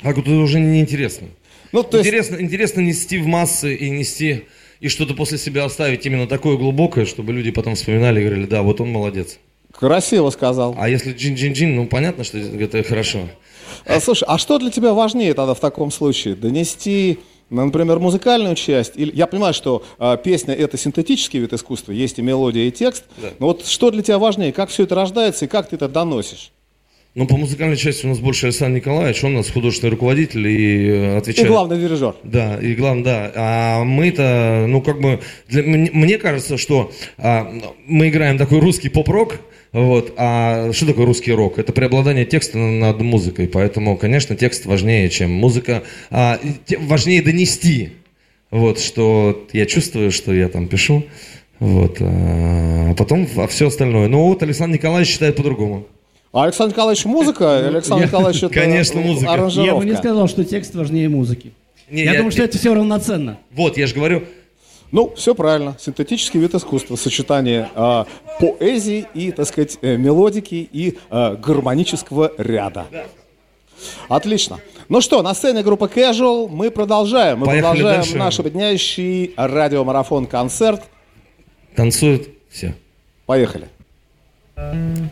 А 0.02 0.08
вот 0.08 0.18
это 0.18 0.32
уже 0.32 0.60
неинтересно. 0.60 1.28
Ну, 1.72 1.84
то 1.84 1.98
есть- 1.98 2.08
интересно, 2.08 2.42
интересно 2.42 2.82
нести 2.82 3.20
в 3.20 3.28
массы 3.28 3.76
и 3.76 3.90
нести, 3.92 4.46
и 4.79 4.89
что-то 4.89 5.13
после 5.13 5.38
себя 5.38 5.65
оставить 5.65 6.05
именно 6.05 6.27
такое 6.27 6.58
глубокое, 6.58 7.05
чтобы 7.05 7.34
люди 7.34 7.51
потом 7.51 7.75
вспоминали 7.75 8.22
и 8.22 8.25
говорили, 8.25 8.46
да, 8.46 8.62
вот 8.62 8.82
он 8.82 8.89
молодец. 8.89 9.39
Красиво 9.72 10.29
сказал. 10.29 10.75
А 10.77 10.88
если 10.88 11.13
джин-джин-джин, 11.13 11.75
ну, 11.75 11.88
понятно, 11.88 12.24
что 12.24 12.38
это 12.38 12.84
хорошо. 12.84 13.27
А, 13.86 14.00
слушай, 14.00 14.24
а 14.27 14.38
что 14.38 14.58
для 14.58 14.72
тебя 14.72 14.94
важнее 14.94 15.34
тогда 15.34 15.53
в 15.53 15.60
таком 15.60 15.91
случае? 15.91 16.36
Донести, 16.36 17.20
ну, 17.50 17.65
например, 17.65 18.00
музыкальную 18.00 18.55
часть? 18.55 18.94
Или, 18.96 19.12
я 19.13 19.27
понимаю, 19.27 19.53
что 19.53 19.84
а, 19.98 20.15
песня 20.15 20.53
это 20.53 20.77
синтетический 20.77 21.39
вид 21.39 21.51
искусства, 21.51 21.91
есть 21.91 22.20
и 22.20 22.22
мелодия, 22.22 22.67
и 22.67 22.72
текст. 22.72 23.03
Да. 23.17 23.29
Но 23.39 23.48
вот 23.48 23.65
что 23.65 23.91
для 23.91 24.01
тебя 24.01 24.17
важнее? 24.17 24.53
Как 24.53 24.70
все 24.70 24.84
это 24.84 24.96
рождается 24.96 25.46
и 25.46 25.48
как 25.48 25.67
ты 25.70 25.75
это 25.75 25.89
доносишь? 25.89 26.51
Ну, 27.16 27.26
по 27.28 27.38
музыкальной 27.38 27.78
части 27.78 28.06
у 28.06 28.10
нас 28.10 28.20
больше 28.20 28.48
Александр 28.48 28.76
Николаевич, 28.76 29.24
он 29.24 29.36
у 29.36 29.38
нас 29.38 29.50
художественный 29.50 29.92
руководитель 29.92 30.46
и 30.50 30.90
э, 30.90 31.14
И 31.14 31.18
отвечает... 31.18 31.48
главный 31.48 31.80
дирижер. 31.80 32.14
Да, 32.24 32.58
и 32.58 32.76
главное, 32.76 33.04
да. 33.06 33.32
А 33.36 33.84
мы-то, 33.86 34.66
ну, 34.68 34.82
как 34.82 35.00
бы, 35.00 35.22
для, 35.48 35.64
мне, 35.64 36.18
кажется, 36.18 36.58
что 36.58 36.92
а, 37.18 37.50
мы 37.88 38.10
играем 38.10 38.38
такой 38.38 38.60
русский 38.60 38.90
поп-рок, 38.90 39.40
вот, 39.72 40.14
а 40.18 40.74
что 40.74 40.88
такое 40.88 41.06
русский 41.06 41.32
рок? 41.32 41.58
Это 41.58 41.72
преобладание 41.72 42.26
текста 42.26 42.58
над 42.58 43.00
музыкой, 43.00 43.48
поэтому, 43.48 43.96
конечно, 43.96 44.36
текст 44.36 44.66
важнее, 44.66 45.10
чем 45.10 45.32
музыка. 45.32 45.84
А, 46.12 46.38
и 46.68 46.76
важнее 46.76 47.22
донести, 47.22 47.92
вот, 48.52 48.82
что 48.82 49.48
я 49.54 49.66
чувствую, 49.66 50.12
что 50.12 50.34
я 50.34 50.50
там 50.50 50.68
пишу, 50.68 51.06
вот, 51.60 51.96
а 52.02 52.94
потом 52.98 53.26
а 53.38 53.48
все 53.48 53.68
остальное. 53.68 54.10
Ну, 54.10 54.28
вот 54.28 54.44
Александр 54.44 54.76
Николаевич 54.76 55.14
считает 55.14 55.38
по-другому. 55.38 55.88
А 56.36 56.44
Александр 56.44 56.74
Николаевич 56.74 57.06
музыка? 57.06 57.65
Александр 57.65 58.01
я- 58.04 58.08
Николаевич 58.08 58.44
это 58.44 58.54
Конечно, 58.54 59.00
музыка. 59.00 59.32
аранжировка? 59.32 59.74
Я 59.74 59.75
бы 59.80 59.86
не 59.86 59.96
сказал, 59.96 60.27
что 60.27 60.44
текст 60.44 60.75
важнее 60.75 61.08
музыки. 61.08 61.54
Не, 61.89 62.04
я, 62.04 62.15
думаю, 62.15 62.32
что 62.32 62.44
это 62.44 62.58
все 62.58 62.74
равноценно. 62.74 63.38
Вот, 63.51 63.77
я 63.77 63.88
же 63.88 63.96
говорю, 63.96 64.24
Ну, 64.92 65.13
все 65.15 65.34
правильно. 65.34 65.77
Синтетический 65.80 66.42
вид 66.42 66.53
искусства, 66.53 66.98
сочетание 66.98 67.70
а, 67.74 68.05
поэзии 68.42 69.05
и, 69.14 69.31
так 69.31 69.48
сказать, 69.48 69.77
э, 69.81 69.96
мелодики 69.96 70.68
и 70.70 70.98
а, 71.10 71.36
гармонического 71.36 72.33
ряда. 72.38 72.88
Отлично. 74.10 74.60
Ну 74.90 75.00
что, 75.00 75.22
на 75.22 75.33
сцене 75.33 75.64
группа 75.64 75.86
Casual 75.86 76.50
мы 76.50 76.70
продолжаем. 76.70 77.40
Мы 77.40 77.46
Поехали 77.46 77.62
продолжаем 77.77 78.01
дальше. 78.01 78.18
наш 78.18 78.40
объединяющий 78.42 79.33
радиомарафон-концерт. 79.38 80.81
танцуют 81.77 82.27
все. 82.50 82.75
Поехали. 83.25 83.68
На 84.57 85.10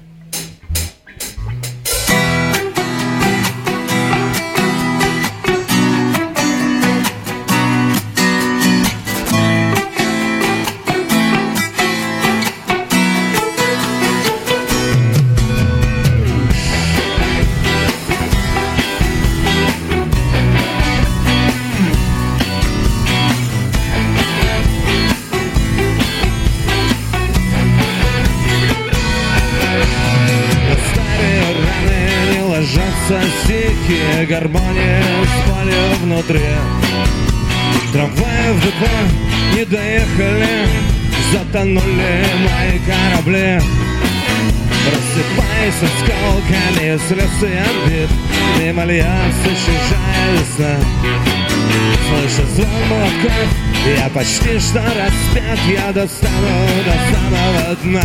почти 54.24 54.58
что 54.58 54.80
распят 54.80 55.60
Я 55.68 55.92
достану 55.92 56.68
до 56.86 56.94
самого 57.12 57.76
дна. 57.84 58.04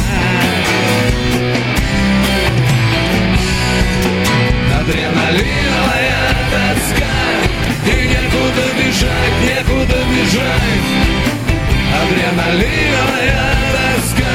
Адреналиновая 4.81 6.19
тоска. 6.51 7.15
И 7.87 8.09
некуда 8.09 8.65
бежать, 8.79 9.37
некуда 9.47 9.99
бежать. 10.11 10.89
Адреналиновая 12.03 13.55
тоска. 13.75 14.35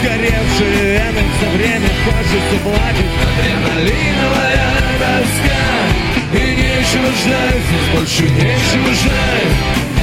Сгоревшие 0.00 0.84
вены 0.94 1.22
все 1.36 1.50
время 1.50 1.90
хочется 2.04 2.56
плакать. 2.62 3.12
Адреналиновая 3.28 4.72
тоска. 4.98 5.60
И 6.32 6.56
нечего 6.56 7.10
ждать, 7.12 7.62
здесь 7.68 7.88
больше 7.94 8.22
нечего 8.22 8.94
ждать 8.94 9.93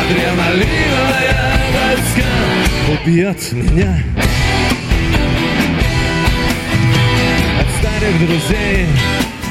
Адреналиновая 0.00 1.58
тоска 1.72 2.26
Убьет 2.92 3.52
меня. 3.52 4.02
От 7.60 7.68
старых 7.78 8.18
друзей 8.20 8.86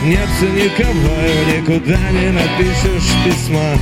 нет 0.03 0.29
никого 0.41 1.15
Никуда 1.51 1.99
не 2.12 2.29
напишешь 2.31 3.12
письма. 3.25 3.77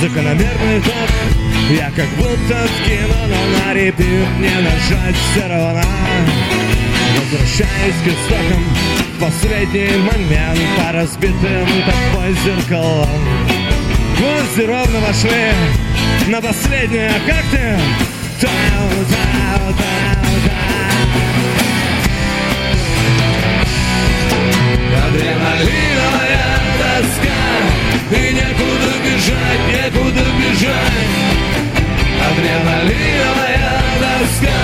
Закономерный 0.00 0.80
ход. 0.82 1.10
Я 1.70 1.90
как 1.94 2.08
будто 2.16 2.66
в 2.66 2.84
кино, 2.84 3.26
но 3.28 3.58
на 3.58 3.74
репит 3.74 4.06
не 4.40 4.54
нажать 4.60 5.16
все 5.32 5.46
равно. 5.46 5.82
Возвращаюсь 7.18 7.94
к 8.04 8.08
истокам. 8.08 8.64
В 9.16 9.22
последний 9.22 9.96
момент 9.98 10.58
По 10.78 10.92
разбитым 10.92 11.68
тобой 11.86 12.34
зеркалам 12.44 13.69
Гвозди 14.20 14.66
ровно 14.66 15.00
вошли 15.00 15.50
на 16.26 16.42
последнее 16.42 17.10
Как 17.26 17.42
ты? 17.50 17.78
Адреналиновая 25.06 26.58
тоска. 26.78 27.40
И 28.10 28.32
некуда 28.34 28.92
бежать, 29.04 29.64
некуда 29.72 30.24
бежать. 30.38 31.08
Адреналиновая 32.28 33.72
тоска. 34.00 34.60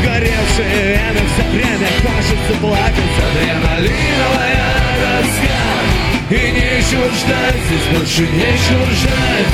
Сгоревшие 0.00 0.78
вены 0.94 1.22
все 1.34 1.44
время 1.50 1.88
хочется 2.02 2.60
плакать. 2.60 3.14
Адреналиновая 3.28 4.68
тоска 5.00 6.07
И 6.30 6.34
не 6.34 6.50
нечего 6.50 7.08
ждать, 7.08 7.56
здесь 7.66 7.98
больше 7.98 8.20
нечего 8.20 8.84
ждать 8.92 9.46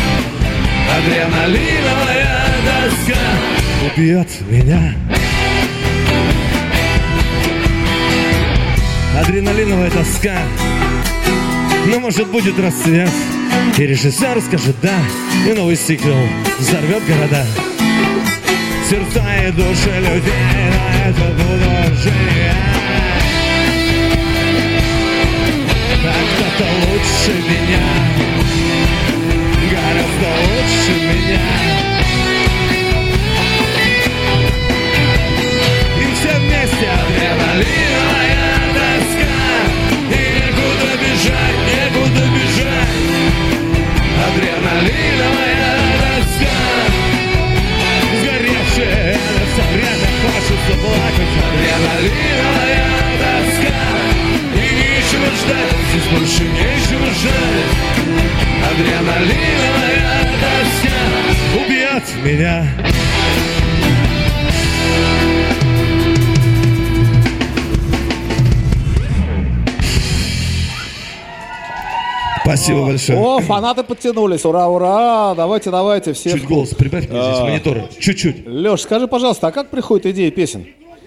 Адреналиновая 0.96 2.46
доска. 2.64 3.20
Убьет 3.87 4.28
меня. 4.50 4.94
Адреналиновая 9.20 9.90
тоска 9.90 10.37
Ну, 11.87 12.00
может, 12.00 12.26
будет 12.26 12.58
расцвет 12.58 13.10
И 13.78 13.82
режиссер 13.87 14.40
скажет 14.40 14.74
«да» 14.82 14.98
И 15.48 15.52
новый 15.52 15.76
сиквел 15.76 16.18
взорвет 16.58 17.06
города. 17.06 17.46
Сердца 18.90 19.24
и 19.46 19.52
души 19.52 20.00
людей 20.00 20.72
На 20.72 21.08
это 21.08 21.24
буду 21.37 21.96
жить 22.02 22.73
Кто-то 26.54 26.70
лучше 26.70 27.32
меня. 27.48 27.86
Гораздо 29.72 30.28
лучше 30.46 30.94
меня. 31.02 31.46
И 35.98 36.14
все 36.14 36.32
вместе 36.38 36.86
адреналиновая 36.94 38.46
тоска. 38.74 39.34
И 40.10 40.22
некуда 40.36 40.92
бежать, 41.02 41.60
некуда 41.74 42.24
бежать. 42.36 43.02
Адреналиновая 44.28 45.74
тоска. 45.98 46.58
Сгоревшая 48.20 49.18
время 49.72 50.08
хочется 50.22 50.72
плакать. 50.80 51.34
Адреналиновая 51.48 52.93
ждать, 55.44 55.74
здесь 55.90 56.42
нечего 56.42 57.07
ждать 57.11 57.70
Адреналиновая 58.70 60.28
тоска 60.40 60.98
убьет 61.59 62.24
меня 62.24 62.66
Спасибо 72.42 72.85
большое. 72.85 73.18
О, 73.18 73.40
фанаты 73.40 73.83
подтянулись, 73.85 74.44
ура, 74.44 74.68
ура, 74.68 75.35
давайте, 75.35 75.70
давайте, 75.70 76.12
все. 76.12 76.33
Чуть 76.33 76.44
голос 76.44 76.74
прибавь 76.74 77.09
мне 77.09 77.18
здесь, 77.22 77.38
А. 77.38 77.44
монитор. 77.44 77.78
Чуть-чуть. 77.98 78.46
Леш, 78.46 78.83
скажи, 78.83 79.09
пожалуйста, 79.09 79.46
а 79.48 79.50
как 79.50 79.70
приходит 79.70 80.04
идея 80.07 80.30
песен? 80.30 80.66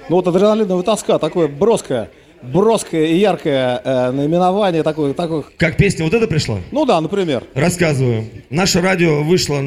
Ну 0.09 0.15
вот 0.15 0.27
адреналиновая 0.27 0.83
тоска, 0.83 1.19
такое 1.19 1.47
броское, 1.47 2.09
броское 2.41 3.05
и 3.07 3.17
яркое 3.17 3.81
э, 3.83 4.11
наименование, 4.11 4.83
такое, 4.83 5.13
такое, 5.13 5.43
Как 5.57 5.77
песня 5.77 6.05
вот 6.05 6.13
эта 6.13 6.27
пришла? 6.27 6.59
ну 6.71 6.85
да, 6.85 6.99
например. 7.01 7.43
Рассказываю. 7.53 8.25
Наше 8.49 8.81
радио 8.81 9.23
вышло 9.23 9.57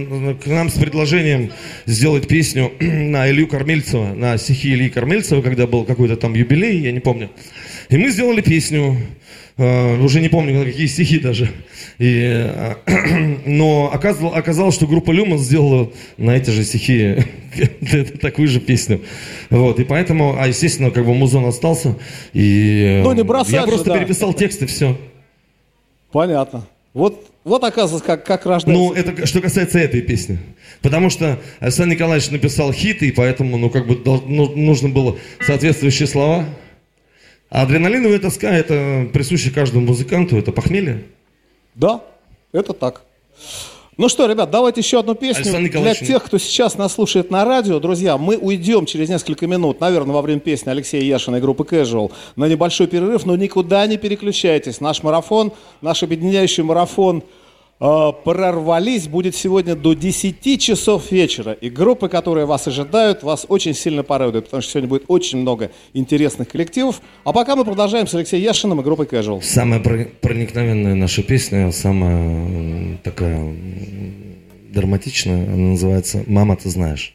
к 0.42 0.46
нам 0.46 0.70
с 0.70 0.74
предложением 0.74 1.52
сделать 1.87 2.28
песню 2.28 2.72
на 2.80 3.28
Илью 3.30 3.48
Кормильцева, 3.48 4.14
на 4.14 4.37
стихи 4.38 4.72
Ильи 4.74 4.88
Кормильцева, 4.90 5.42
когда 5.42 5.66
был 5.66 5.85
какой-то 5.85 6.16
там 6.16 6.35
юбилей, 6.35 6.78
я 6.80 6.92
не 6.92 7.00
помню. 7.00 7.30
И 7.88 7.96
мы 7.96 8.11
сделали 8.11 8.40
песню, 8.40 8.96
уже 9.61 10.20
не 10.20 10.29
помню, 10.29 10.59
на 10.59 10.64
какие 10.64 10.87
стихи 10.87 11.18
даже. 11.18 11.51
И, 11.99 12.23
э, 12.23 12.75
но 13.46 13.90
оказалось, 13.92 14.37
оказалось, 14.37 14.75
что 14.75 14.87
группа 14.87 15.11
Люман 15.11 15.38
сделала 15.38 15.92
на 16.16 16.37
эти 16.37 16.51
же 16.51 16.64
стихи 16.64 17.16
такую 18.20 18.49
же 18.49 18.61
песню. 18.61 19.03
Вот, 19.51 19.79
и 19.79 19.85
поэтому, 19.85 20.37
а 20.38 20.46
естественно, 20.49 20.90
как 20.90 21.05
бы 21.05 21.14
музон 21.14 21.44
остался. 21.44 21.96
И 22.33 23.01
э, 23.01 23.03
Ну, 23.03 23.12
не 23.12 23.23
бросать 23.23 23.53
я 23.53 23.61
же, 23.62 23.66
просто 23.68 23.90
да. 23.90 23.99
переписал 23.99 24.33
текст 24.33 24.62
и 24.62 24.66
все. 24.66 24.96
Понятно. 26.11 26.66
Вот, 26.94 27.31
вот 27.44 27.62
оказывается, 27.62 28.07
как, 28.07 28.25
как 28.25 28.46
рождается. 28.46 28.83
Ну, 28.83 28.92
это 28.92 29.27
что 29.27 29.40
касается 29.40 29.79
этой 29.79 30.03
песни. 30.03 30.38
Потому 30.83 31.11
что 31.11 31.38
Александр 31.61 31.94
Николаевич 31.94 32.31
написал 32.31 32.73
хит, 32.73 33.03
и 33.03 33.12
поэтому, 33.12 33.59
ну, 33.59 33.68
как 33.70 33.87
бы 33.87 34.01
ну, 34.05 34.57
нужно 34.57 34.88
было 34.88 35.16
соответствующие 35.40 36.09
слова. 36.09 36.46
А 37.50 37.62
адреналиновая 37.62 38.20
тоска– 38.20 38.48
это 38.56 39.08
присуще 39.12 39.50
каждому 39.50 39.84
музыканту, 39.84 40.36
это 40.36 40.52
похмелье. 40.52 41.04
Да, 41.74 42.00
это 42.52 42.72
так. 42.72 43.02
Ну 43.96 44.08
что, 44.08 44.26
ребят, 44.26 44.50
давайте 44.50 44.80
еще 44.80 45.00
одну 45.00 45.14
песню 45.14 45.68
для 45.68 45.94
тех, 45.94 46.24
кто 46.24 46.38
сейчас 46.38 46.78
нас 46.78 46.94
слушает 46.94 47.30
на 47.30 47.44
радио. 47.44 47.80
Друзья, 47.80 48.16
мы 48.16 48.36
уйдем 48.38 48.86
через 48.86 49.08
несколько 49.10 49.46
минут, 49.46 49.80
наверное, 49.80 50.14
во 50.14 50.22
время 50.22 50.40
песни 50.40 50.70
Алексея 50.70 51.02
Яшина 51.02 51.36
и 51.36 51.40
группы 51.40 51.64
Casual 51.64 52.10
на 52.36 52.46
небольшой 52.48 52.86
перерыв, 52.86 53.26
но 53.26 53.36
никуда 53.36 53.86
не 53.86 53.98
переключайтесь. 53.98 54.80
Наш 54.80 55.02
марафон, 55.02 55.52
наш 55.82 56.02
объединяющий 56.02 56.62
марафон 56.62 57.24
«Прорвались» 57.80 59.08
будет 59.08 59.34
сегодня 59.34 59.74
до 59.74 59.94
10 59.94 60.60
часов 60.60 61.10
вечера. 61.10 61.52
И 61.52 61.70
группы, 61.70 62.08
которые 62.10 62.44
вас 62.44 62.68
ожидают, 62.68 63.22
вас 63.22 63.46
очень 63.48 63.72
сильно 63.74 64.02
порадуют, 64.02 64.44
потому 64.44 64.60
что 64.62 64.72
сегодня 64.72 64.88
будет 64.88 65.04
очень 65.08 65.38
много 65.38 65.70
интересных 65.94 66.48
коллективов. 66.48 67.00
А 67.24 67.32
пока 67.32 67.56
мы 67.56 67.64
продолжаем 67.64 68.06
с 68.06 68.14
Алексеем 68.14 68.44
Яшиным 68.44 68.80
и 68.80 68.84
группой 68.84 69.06
Casual. 69.06 69.42
Самая 69.42 69.80
про- 69.80 70.08
проникновенная 70.20 70.94
наша 70.94 71.22
песня, 71.22 71.72
самая 71.72 72.98
такая 73.02 73.54
драматичная, 74.72 75.46
она 75.46 75.70
называется 75.70 76.22
«Мама, 76.26 76.56
ты 76.56 76.68
знаешь». 76.68 77.14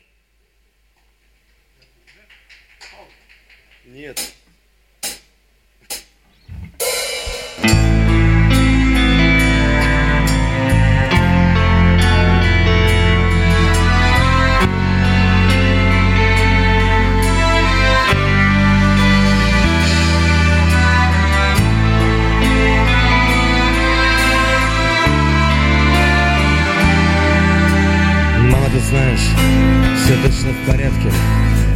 Все 30.45 30.51
в 30.51 30.71
порядке. 30.71 31.11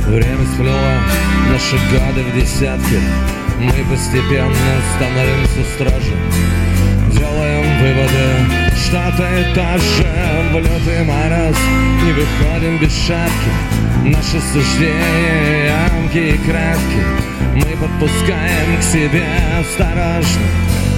Время 0.08 0.46
сплело 0.54 0.94
наши 1.52 1.76
годы 1.92 2.24
в 2.24 2.36
десятки. 2.36 3.00
Мы 3.60 3.74
постепенно 3.90 4.56
становимся 4.96 5.64
строже. 5.76 6.16
Делаем 7.12 7.80
выводы, 7.80 8.72
что-то 8.76 9.28
и 9.40 9.54
то 9.54 9.78
же. 9.78 10.08
В 10.52 10.58
лютый 10.58 11.04
мороз 11.04 11.58
не 12.04 12.14
выходим 12.14 12.78
без 12.80 12.92
шапки. 12.92 13.52
Наши 14.06 14.40
суждения 14.54 15.74
ямки 15.90 16.18
и 16.18 16.38
кратки 16.38 17.04
Мы 17.54 17.76
подпускаем 17.76 18.80
к 18.80 18.84
себе 18.84 19.26
осторожно. 19.60 20.48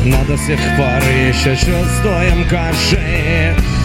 Но 0.06 0.24
до 0.26 0.38
сих 0.38 0.60
пор 0.78 1.02
еще 1.30 1.56
чувствуем 1.56 2.48
кожей 2.48 3.81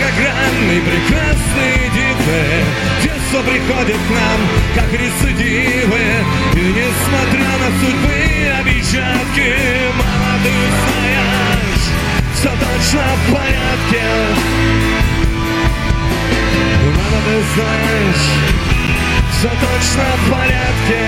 многогранный, 0.00 0.80
прекрасный, 0.80 1.90
дикий 1.92 2.64
Детство 3.02 3.42
приходит 3.42 3.96
к 3.96 4.10
нам, 4.10 4.40
как 4.74 4.92
рецидивы. 4.92 6.00
И 6.54 6.60
несмотря 6.60 7.50
на 7.58 7.68
судьбы 7.80 8.18
обещатки 8.60 9.56
Мама, 9.96 10.38
ты 10.42 10.50
знаешь, 10.80 11.86
все 12.34 12.48
точно 12.48 13.02
в 13.16 13.32
порядке. 13.32 14.04
Мама, 16.96 17.18
ты 17.26 17.36
знаешь, 17.54 18.26
все 19.38 19.48
точно 19.48 20.04
в 20.16 20.30
порядке. 20.30 21.02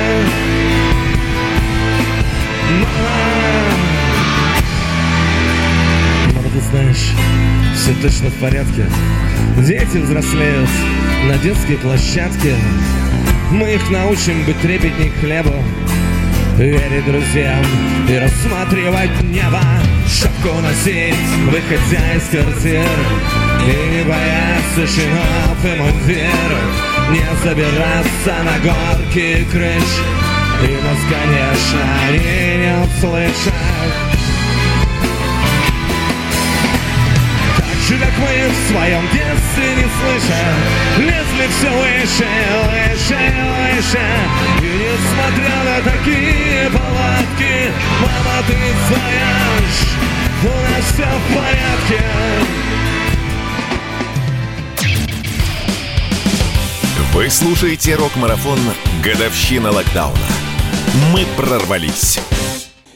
Мама, 2.80 3.61
знаешь, 6.72 7.12
все 7.76 7.92
точно 8.00 8.30
в 8.30 8.34
порядке. 8.34 8.86
Дети 9.58 9.98
взрослеют 9.98 10.70
на 11.26 11.36
детской 11.38 11.76
площадке. 11.76 12.54
Мы 13.50 13.74
их 13.74 13.90
научим 13.90 14.42
быть 14.44 14.58
трепетней 14.62 15.12
хлебу, 15.20 15.54
верить 16.56 17.04
друзьям 17.04 17.64
и 18.08 18.16
рассматривать 18.16 19.22
небо. 19.22 19.60
Шапку 20.08 20.58
носить, 20.60 21.14
выходя 21.46 22.14
из 22.14 22.22
квартир, 22.30 22.98
и 23.66 23.96
не 23.96 24.04
бояться 24.04 24.94
шинов 24.94 25.64
и 25.64 25.78
мундиров, 25.78 26.72
не 27.10 27.44
забираться 27.44 28.34
на 28.44 28.58
горки 28.64 29.46
крыш. 29.52 29.92
И 30.62 30.72
нас, 30.82 30.98
конечно, 31.10 31.80
они 32.08 32.62
не 32.62 32.74
услышат. 32.86 34.11
Как 38.00 38.18
мы 38.18 38.48
в 38.48 38.70
своем 38.70 39.02
детстве 39.12 39.74
не 39.76 39.82
слыша 39.82 40.42
Лезли 40.98 41.46
все 41.48 41.70
выше, 41.70 42.28
выше, 42.64 43.20
выше 43.74 44.04
И 44.62 44.64
несмотря 44.82 45.56
на 45.64 45.76
такие 45.82 46.70
палатки 46.70 47.70
Мама, 48.00 48.42
ты 48.46 48.54
знаешь, 48.88 49.80
у 50.42 50.46
нас 50.46 50.84
все 50.92 51.04
в 51.04 51.34
порядке 51.34 52.02
Вы 57.12 57.28
слушаете 57.28 57.94
рок-марафон 57.96 58.58
«Годовщина 59.04 59.70
локдауна». 59.70 60.16
Мы 61.12 61.26
прорвались. 61.36 62.18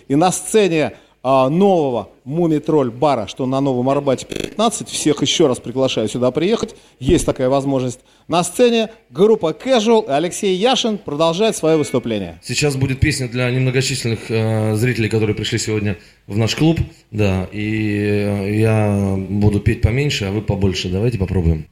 И 0.09 0.17
на 0.17 0.33
сцене 0.33 0.95
а, 1.29 1.49
нового 1.51 2.11
Мумитроль 2.23 2.93
бара, 2.93 3.27
что 3.27 3.47
на 3.47 3.61
Новом 3.61 3.89
Арбате 3.89 4.27
15, 4.27 4.89
всех 4.89 5.23
еще 5.23 5.49
раз 5.49 5.59
приглашаю 5.59 6.09
сюда 6.09 6.31
приехать, 6.31 6.77
есть 7.01 7.27
такая 7.27 7.49
возможность. 7.49 7.99
На 8.29 8.45
сцене 8.45 8.91
группа 9.11 9.51
Casual 9.51 10.07
и 10.07 10.11
Алексей 10.12 10.55
Яшин 10.55 10.99
продолжает 10.99 11.57
свое 11.57 11.77
выступление. 11.79 12.41
Сейчас 12.45 12.77
будет 12.77 13.01
песня 13.01 13.29
для 13.29 13.51
немногочисленных 13.51 14.31
э, 14.31 14.77
зрителей, 14.77 15.09
которые 15.09 15.35
пришли 15.35 15.59
сегодня 15.59 15.99
в 16.29 16.39
наш 16.39 16.55
клуб. 16.55 16.79
Да, 17.11 17.49
и 17.51 17.97
э, 17.99 18.59
я 18.61 19.17
буду 19.29 19.59
петь 19.59 19.81
поменьше, 19.81 20.27
а 20.27 20.31
вы 20.31 20.43
побольше. 20.43 20.91
Давайте 20.91 21.19
попробуем. 21.19 21.67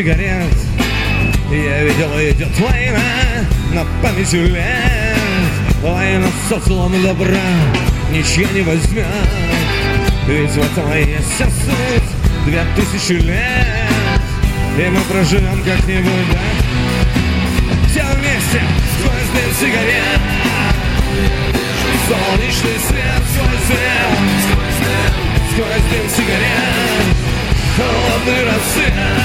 Сигарет. 0.00 0.56
Я 1.50 1.82
видел, 1.82 2.08
идет 2.18 2.58
война 2.58 3.00
На 3.72 3.84
память 4.00 4.32
лет 4.32 5.16
Война 5.82 6.28
социум 6.48 6.92
добра 7.02 7.26
Ничья 8.10 8.46
не 8.54 8.62
возьмет. 8.62 9.06
Ведь 10.26 10.50
в 10.50 10.58
этом 10.58 10.92
и 10.92 11.00
есть 11.00 11.34
вся 11.34 11.46
суть 11.46 12.46
Две 12.46 12.64
тысячи 12.76 13.12
лет 13.12 13.42
И 14.78 14.88
мы 14.88 15.00
проживем 15.02 15.62
как-нибудь, 15.64 16.30
да? 16.32 16.38
Все 17.90 18.04
вместе 18.14 18.62
Сквозь 18.96 19.30
дым 19.34 19.52
сигарет. 19.60 20.20
Солнечный 22.08 22.78
свет 22.88 23.22
сквозь 23.34 23.68
дым 23.68 24.12
Сквозь 25.52 25.90
дым 25.90 26.08
сигарет. 26.08 27.20
Холодный 27.76 28.44
рассвет 28.44 29.19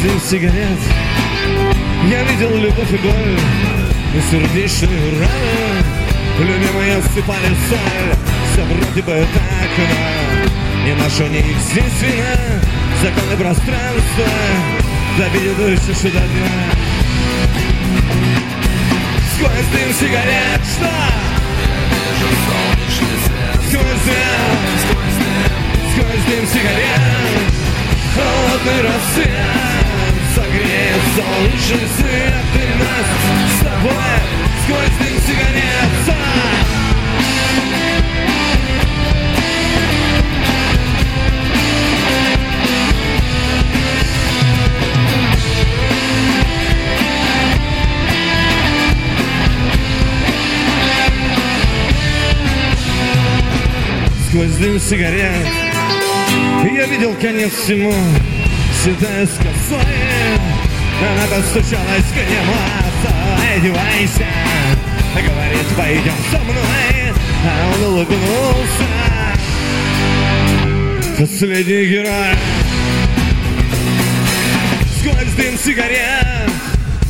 Сквозь 0.00 0.12
дым 0.12 0.20
сигарет. 0.20 0.78
Я 2.08 2.22
видел 2.22 2.56
любовь 2.56 2.90
и 2.90 2.96
боль 2.96 3.38
И 4.14 4.20
сердечные 4.30 5.20
раны 5.20 5.84
Любимые 6.38 7.02
сыпали 7.14 7.54
соль 7.68 8.16
Все 8.50 8.62
вроде 8.64 9.02
бы 9.02 9.26
так, 9.34 9.70
но 9.76 10.86
Не 10.86 10.94
наша, 10.94 11.28
не 11.28 11.40
их 11.40 11.58
здесь 11.70 12.00
вина. 12.00 12.62
Законы 13.02 13.36
пространства 13.36 14.24
Добили 15.18 15.52
душу 15.54 15.94
сюда 15.94 16.20
дня. 16.20 16.50
Сквозь 19.34 19.50
дым 19.50 19.92
сигарет, 20.00 20.62
что? 20.76 20.90
Сквозь 23.68 24.04
дым, 24.06 24.64
сквозь 25.92 26.24
дым 26.26 26.46
сигарет. 26.46 27.50
Холодный 28.14 28.82
рассвет 28.82 29.69
Согреет 30.50 31.02
солнечный 31.14 31.88
свет 31.96 32.44
И 32.54 32.78
нас 32.80 33.06
с 33.54 33.64
тобой 33.64 33.92
Сквозь 34.64 34.96
дым 34.98 35.16
сигарет. 35.26 35.90
Сквозь 54.28 54.54
дым 54.56 54.80
сигарет. 54.80 55.46
Я 56.64 56.86
видел 56.86 57.14
конец 57.20 57.52
всему 57.52 57.92
Седая 58.82 59.26
с 59.26 59.36
косой. 59.36 59.84
Она 61.02 61.26
постучалась 61.36 62.06
к 62.12 62.16
нему 62.16 62.54
Одевайся. 63.54 64.26
Говорит, 65.14 65.66
пойдем 65.76 66.14
со 66.30 66.38
мной. 66.38 67.12
А 67.44 67.72
он 67.74 67.84
улыбнулся. 67.92 68.88
Последний 71.18 71.84
герой. 71.88 72.34
Сквозь 74.98 75.34
дым 75.36 75.58
сигарет. 75.58 76.50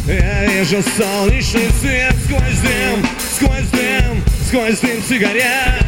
Я 0.08 0.46
вижу 0.46 0.82
солнечный 0.96 1.70
свет. 1.80 2.16
Сквозь 2.24 2.58
дым, 2.62 3.06
сквозь 3.36 3.68
дым 3.70 4.24
Сквозь 4.48 4.80
дым 4.80 5.02
сигарет 5.08 5.86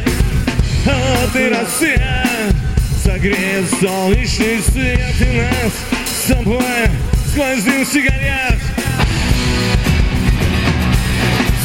Холодный 0.85 1.49
рассвет 1.49 2.62
Согреет 3.13 3.69
солнечный 3.79 4.59
свет 4.63 4.99
И 5.19 5.37
нас 5.37 5.73
с 6.09 6.27
тобой 6.29 6.63
Сквозь 7.27 7.61
дым 7.61 7.85
сигарет. 7.85 8.59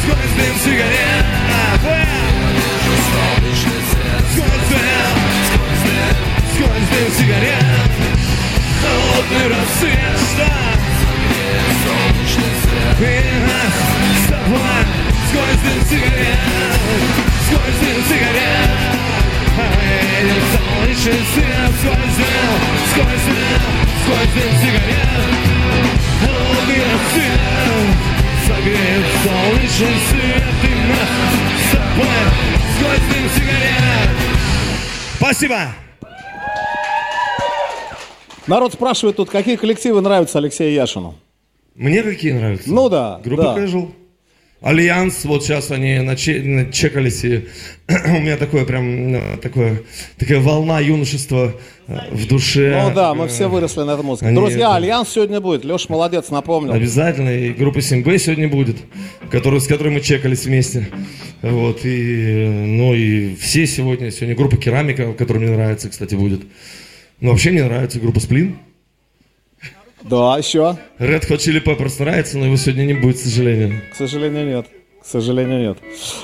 Сквозь 0.03 0.33
дым 0.37 0.55
сигарет. 0.63 1.25
Сквозь 6.53 6.89
дым 6.91 7.09
сигарет. 7.17 7.91
Холодный 8.83 9.47
рассвет 9.49 10.19
Что? 10.35 10.49
И 13.01 13.25
нас 13.49 13.75
с 14.19 14.29
тобой 14.29 14.85
Сквозь 15.31 15.61
дым 15.65 15.81
сигарет 15.89 16.43
Сквозь 17.47 17.79
дым 17.81 17.99
сигарет 18.07 19.18
Солнечный 20.53 21.25
свет 21.35 21.73
Сквозь 21.81 22.17
дым 22.17 22.51
Сквозь 22.91 23.25
дым 23.27 23.61
Сквозь 24.03 24.33
дым 24.35 24.53
сигарет 24.63 25.19
рассвет 26.93 27.41
Согреет 28.47 29.07
солнечный 29.25 29.99
свет 30.09 30.57
И 30.63 30.75
нас 30.89 31.13
с 31.65 31.71
тобой 31.73 32.19
Сквозь 32.77 33.07
дым 33.15 33.27
сигарет 33.37 34.11
Спасибо! 35.17 35.59
Народ 38.47 38.73
спрашивает 38.73 39.17
тут, 39.17 39.29
какие 39.29 39.57
коллективы 39.57 40.01
нравятся 40.01 40.39
Алексею 40.39 40.73
Яшину? 40.73 41.17
Мне 41.75 42.03
какие 42.03 42.33
нравятся? 42.33 42.73
Ну 42.73 42.89
да, 42.89 43.21
Группа 43.23 43.43
да. 43.43 43.57
Casual. 43.59 43.91
Альянс, 44.61 45.25
вот 45.25 45.45
сейчас 45.45 45.71
они 45.71 46.01
наче- 46.01 46.43
начекались, 46.43 47.25
и 47.25 47.47
у 47.89 48.19
меня 48.21 48.37
такое 48.37 48.65
прям, 48.65 49.15
э, 49.15 49.37
такое, 49.41 49.83
такая 50.19 50.41
волна 50.41 50.81
юношества 50.81 51.55
э, 51.87 51.99
в 52.11 52.27
душе. 52.27 52.83
Ну 52.83 52.93
да, 52.93 53.15
мы 53.15 53.29
все 53.29 53.49
выросли 53.49 53.83
на 53.83 53.93
этой 53.93 54.03
музыке. 54.03 54.27
они 54.27 54.37
Друзья, 54.37 54.75
Альянс 54.75 55.11
сегодня 55.11 55.41
будет. 55.41 55.65
Леша 55.65 55.87
молодец, 55.89 56.31
напомнил. 56.31 56.73
Обязательно, 56.73 57.31
и 57.31 57.53
группа 57.53 57.79
7Б 57.79 58.19
сегодня 58.19 58.49
будет, 58.49 58.79
который, 59.31 59.61
с 59.61 59.69
которой 59.69 59.91
мы 59.91 60.01
чекались 60.01 60.45
вместе. 60.45 60.89
Вот, 61.43 61.85
и, 61.85 62.47
ну 62.49 62.95
и 62.95 63.37
все 63.37 63.65
сегодня, 63.65 64.11
сегодня 64.11 64.35
группа 64.35 64.57
Керамика, 64.57 65.13
которая 65.13 65.45
мне 65.47 65.57
нравится, 65.57 65.89
кстати, 65.89 66.17
будет. 66.17 66.43
Но 67.21 67.31
вообще 67.31 67.53
мне 67.53 67.63
нравится 67.63 68.01
группа 68.01 68.19
Сплин. 68.19 68.59
Да, 70.03 70.37
еще. 70.39 70.77
Red 70.99 71.29
Hot 71.29 71.39
Chili 71.39 71.63
Peppers 71.63 71.95
нравится, 71.99 72.39
но 72.39 72.47
его 72.47 72.57
сегодня 72.57 72.85
не 72.85 72.95
будет, 72.95 73.17
к 73.17 73.21
сожалению. 73.21 73.83
К 73.93 73.97
сожалению, 73.97 74.47
нет. 74.47 74.67
К 75.03 75.07
сожалению, 75.07 75.61
нет. 75.61 75.79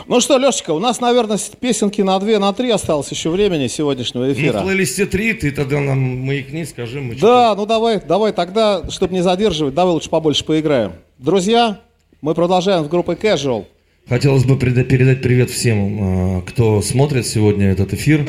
Ну 0.09 0.21
что, 0.21 0.37
Лешечка, 0.37 0.73
у 0.73 0.79
нас, 0.79 1.01
наверное, 1.01 1.39
песенки 1.59 2.03
на 2.03 2.19
две, 2.21 2.39
на 2.39 2.53
три 2.53 2.71
осталось 2.71 3.11
еще 3.11 3.31
времени 3.31 3.67
сегодняшнего 3.67 4.25
Ну, 4.27 4.33
эфира. 4.33 4.61
в 4.61 4.63
плейлисте 4.65 5.07
3, 5.07 5.33
ты 5.35 5.51
тогда 5.53 5.81
нам 5.81 5.99
маякни, 5.99 6.65
скажи, 6.65 7.01
мы 7.01 7.15
Да, 7.15 7.55
ну 7.57 7.65
давай, 7.67 8.01
давай 8.07 8.33
тогда, 8.33 8.89
чтобы 8.91 9.15
не 9.15 9.23
задерживать, 9.23 9.75
давай 9.75 9.95
лучше 9.95 10.11
побольше 10.11 10.45
поиграем. 10.45 10.93
Друзья, 11.19 11.81
мы 12.21 12.35
продолжаем 12.35 12.85
с 12.85 12.89
группой 12.89 13.15
Casual. 13.15 13.65
Хотелось 14.09 14.45
бы 14.45 14.59
передать 14.59 15.23
привет 15.23 15.49
всем, 15.51 15.99
а, 16.39 16.43
кто 16.43 16.83
смотрит 16.83 17.27
сегодня 17.27 17.71
этот 17.71 17.95
эфир, 17.95 18.29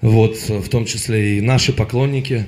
вот, 0.00 0.36
в 0.48 0.68
том 0.68 0.84
числе 0.84 1.38
и 1.38 1.40
наши 1.40 1.72
поклонники. 1.72 2.46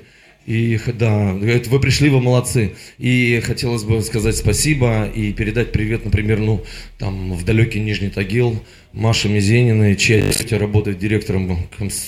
И 0.49 0.81
да, 0.95 1.35
вы 1.35 1.79
пришли, 1.79 2.09
вы 2.09 2.23
молодцы. 2.23 2.73
И 2.97 3.39
хотелось 3.45 3.85
бы 3.85 4.01
сказать 4.01 4.35
спасибо 4.35 5.05
и 5.05 5.35
передать 5.35 5.73
привет, 5.73 6.07
например, 6.07 6.39
ну, 6.39 6.65
там, 6.97 7.35
в 7.35 7.45
далекий 7.45 7.81
Нижний 7.81 8.09
Тагил, 8.09 8.59
Маше 8.95 9.29
Мизениной, 9.29 9.95
чья 9.95 10.23
работает 10.53 10.99
директором 10.99 11.59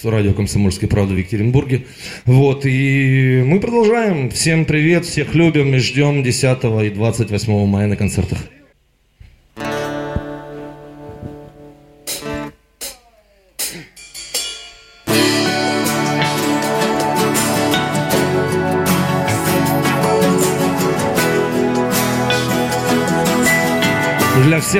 радио 0.05 0.33
«Комсомольской 0.33 0.88
правды» 0.88 1.16
в 1.16 1.18
Екатеринбурге. 1.18 1.85
Вот, 2.24 2.64
и 2.64 3.42
мы 3.44 3.61
продолжаем. 3.61 4.31
Всем 4.31 4.64
привет, 4.64 5.05
всех 5.05 5.35
любим 5.35 5.74
и 5.74 5.79
ждем 5.79 6.22
10 6.22 6.64
и 6.87 6.90
28 6.94 7.66
мая 7.66 7.88
на 7.88 7.96
концертах. 7.96 8.38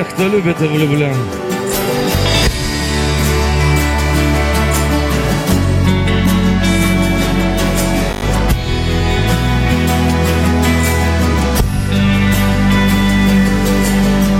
Всех, 0.01 0.13
кто 0.15 0.27
любит 0.29 0.59
и 0.59 0.65
влюблен. 0.65 1.15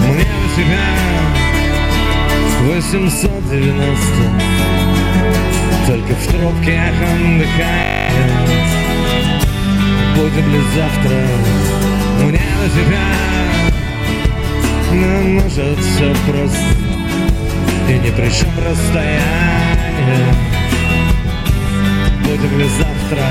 Мне 0.08 0.26
у 0.26 0.48
тебя 0.56 0.88
890 2.64 4.02
Только 5.86 6.14
в 6.16 6.28
трубке 6.28 6.72
эхом 6.72 7.38
дыхает 7.38 8.62
Будем 10.16 10.52
ли 10.52 10.60
завтра 10.76 11.21
И 18.22 18.24
не 18.24 18.30
при 18.30 18.30
чем 18.30 18.50
расстояние 18.60 20.36
Будем 22.24 22.60
ли 22.60 22.68
завтра 22.78 23.26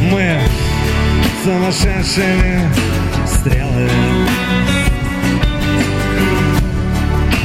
мы 0.00 0.40
сумасшедшими 1.44 2.68
стрелами 3.26 4.28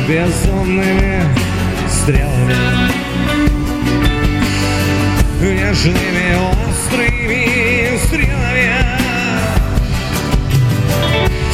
Безумными 0.08 1.24
стрелами 1.90 2.56
Нежными 5.42 6.36
острыми 6.70 7.98
стрелами 8.06 8.44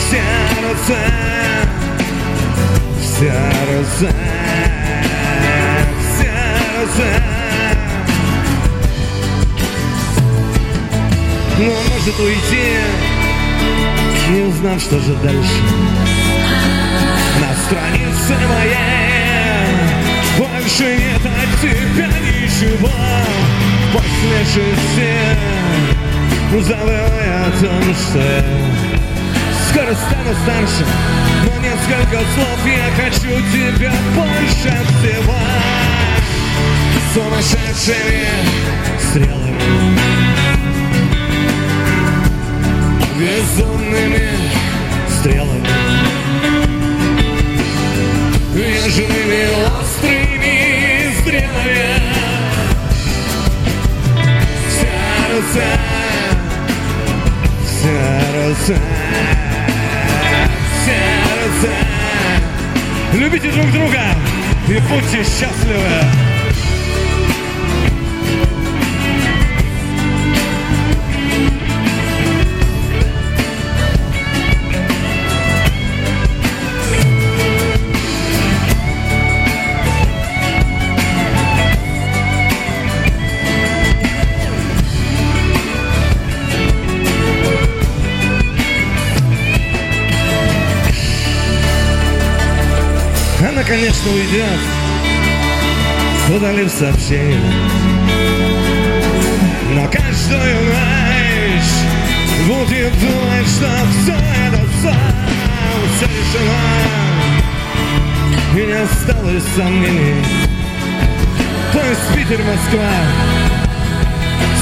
сердце, 0.10 0.98
сердце. 3.20 4.29
Может 12.10 12.26
уйти, 12.26 12.74
не 14.30 14.42
узнав, 14.42 14.82
что 14.82 15.00
же 15.00 15.14
дальше. 15.18 15.62
На 17.40 17.54
странице 17.66 18.34
моей 18.48 19.68
больше 20.40 20.98
нет 20.98 21.22
от 21.24 21.62
тебя 21.62 22.08
ничего. 22.08 22.90
После 23.94 24.40
шести 24.46 25.14
забыл 26.68 26.88
я 26.88 27.46
о 27.46 27.52
том, 27.62 27.94
что 27.94 28.44
скоро 29.70 29.94
стану 29.94 30.34
старше 30.44 30.86
Но 31.46 31.52
несколько 31.62 32.18
слов 32.34 32.60
я 32.66 33.04
хочу 33.04 33.34
тебя 33.52 33.94
больше 34.16 34.72
всего 35.00 35.40
Сумасшедшими 37.14 38.28
стрелами 39.00 39.99
Безумными 43.20 44.30
стрелами 45.10 45.68
Нежными 48.56 49.44
острыми 49.68 51.14
стрелами 51.20 51.86
Сердце 54.72 55.66
Сердце 57.82 58.82
сердце. 60.86 61.74
Любите 63.14 63.52
друг 63.52 63.72
друга 63.72 64.02
и 64.68 64.80
будьте 64.80 65.24
счастливы. 65.24 66.29
Уйдет, 94.30 94.60
удалив 96.36 96.72
сообщение. 96.72 97.40
Но 99.74 99.88
каждую 99.88 100.56
ночь 100.66 101.76
будет 102.48 102.94
думать, 103.00 103.48
что 103.48 103.70
все 104.02 104.14
это 104.14 104.62
сам 104.82 105.14
все 105.96 106.06
решено. 106.06 106.62
И 108.56 108.66
не 108.66 108.74
осталось 108.74 109.44
сомнений. 109.56 110.26
То 111.72 111.80
есть 111.80 112.08
Питер, 112.16 112.44
Москва, 112.44 112.92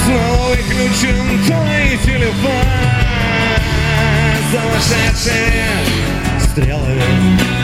снова 0.05 0.49
выключен 0.49 1.45
твой 1.45 1.97
телефон. 2.03 2.67
Сумасшедшие 4.49 5.65
стрелами 6.39 7.57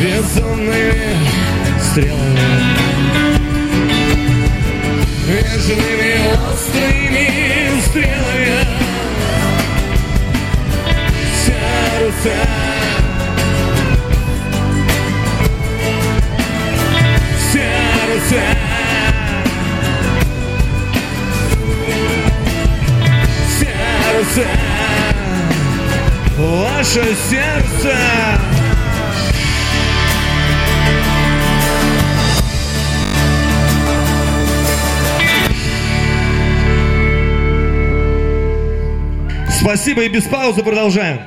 безумными 0.00 1.16
стрелами 1.80 2.76
Нежными 5.26 6.12
острыми 6.50 7.80
стрелами 7.80 8.66
Сердце 11.44 12.32
Сердце 17.52 18.42
Сердце 23.58 24.46
Ваше 26.36 27.16
сердце 27.30 28.55
Спасибо 39.66 40.04
и 40.04 40.08
без 40.08 40.22
паузы 40.22 40.62
продолжаем. 40.62 41.22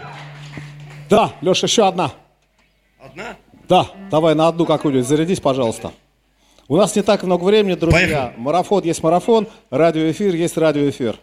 Да, 1.09 1.33
Леша, 1.41 1.67
еще 1.67 1.85
одна. 1.85 2.13
Одна? 2.97 3.35
Да, 3.67 3.87
давай 4.09 4.33
на 4.33 4.47
одну 4.47 4.65
какую-нибудь 4.65 5.05
зарядись, 5.05 5.41
пожалуйста. 5.41 5.91
У 6.69 6.77
нас 6.77 6.95
не 6.95 7.01
так 7.01 7.23
много 7.23 7.43
времени, 7.43 7.73
друзья. 7.73 7.99
Поехали. 7.99 8.33
Марафон 8.37 8.83
есть 8.85 9.03
марафон, 9.03 9.49
радиоэфир 9.71 10.35
есть 10.35 10.55
радиоэфир. 10.55 11.17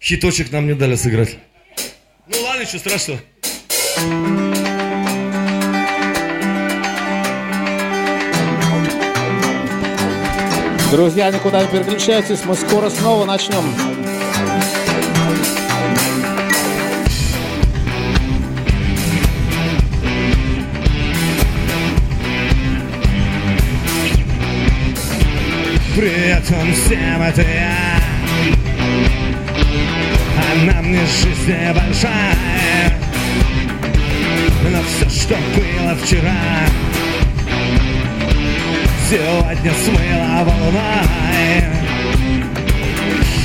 Хиточек 0.00 0.50
нам 0.50 0.66
не 0.66 0.74
дали 0.74 0.96
сыграть. 0.96 1.38
Ну 2.26 2.36
ладно, 2.42 2.62
ничего 2.62 2.78
страшного. 2.80 3.20
Друзья, 10.90 11.30
никуда 11.30 11.62
не 11.62 11.68
переключайтесь, 11.68 12.44
мы 12.44 12.56
скоро 12.56 12.90
снова 12.90 13.26
начнем. 13.26 13.62
Нам 26.50 26.72
всем 26.72 27.22
это 27.22 27.42
я. 27.42 28.00
А 30.38 30.64
нам 30.64 30.90
не 30.90 30.98
жизнь 30.98 31.72
большая 31.74 32.98
Но 34.70 34.82
все, 34.82 35.08
что 35.08 35.36
было 35.54 35.96
вчера 36.02 36.66
Сегодня 39.08 39.72
смыло 39.84 40.44
волной. 40.44 41.64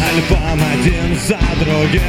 Альбом 0.07 0.61
один 0.73 1.17
за 1.27 1.39
другим. 1.59 2.01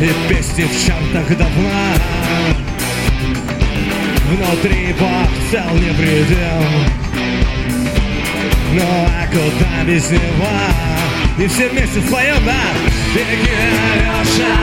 И 0.00 0.28
песни 0.28 0.64
в 0.64 0.86
чартах 0.86 1.38
давно. 1.38 1.94
Внутри 4.28 4.94
Бог 4.98 5.28
цел 5.50 5.74
не 5.74 5.92
предел 5.94 7.01
Ну 8.74 8.80
а 8.82 9.26
куда 9.26 9.84
без 9.84 10.10
него? 10.10 10.48
И 11.38 11.46
все 11.46 11.68
вместе 11.68 12.00
споем, 12.00 12.42
да? 12.46 12.62
Беги, 13.14 13.50
Леша, 14.00 14.54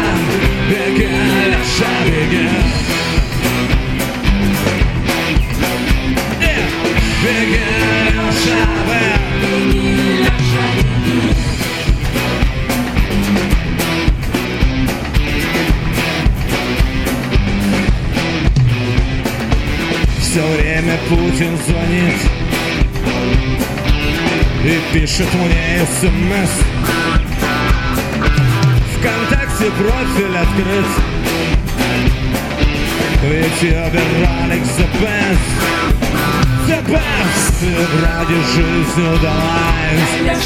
беги, 0.68 1.08
Леша, 1.46 1.92
беги 2.08 2.50
Э, 6.42 6.58
Беги, 7.24 7.62
Леша, 8.16 8.62
беги 8.88 9.30
Все 20.20 20.42
время 20.42 20.98
Путин 21.10 21.58
звонит 21.68 22.39
И 24.70 24.80
пишет 24.94 25.34
мне 25.34 25.84
смс. 26.00 26.52
Вконтакте 29.00 29.72
профиль 29.80 30.38
открыт 30.38 30.86
В 33.20 33.26
Ютьюбе 33.26 34.02
ролик 34.20 34.64
The 34.78 34.88
Best 35.02 35.48
The 36.68 36.80
Best 36.86 37.58
И 37.64 37.74
ради 38.04 38.40
жизни 38.54 39.06
удалась. 39.16 40.38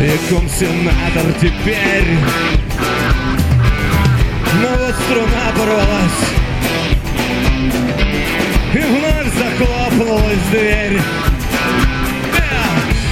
И 0.00 0.32
ком-сенатор 0.32 1.32
теперь 1.40 2.16
Но 4.62 4.68
вот 4.68 4.94
струна 5.04 5.46
порвалась. 5.56 6.22
И 8.72 8.78
вновь 8.78 9.30
захлопнулась 9.36 10.42
дверь 10.52 11.00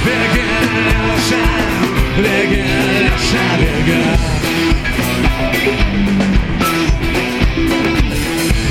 Беги, 0.05 0.44
Леша, 0.86 1.44
беги, 2.16 2.64
Леша, 3.05 3.44
беги 3.61 3.98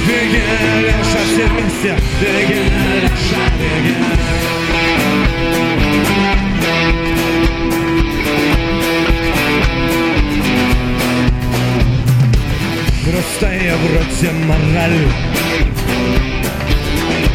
Беги, 0.07 0.43
Леша, 0.82 1.21
все 1.34 1.45
вместе 1.47 1.91
Беги, 2.19 2.59
Леша, 3.01 3.49
вроде 13.77 14.32
мораль. 14.45 15.07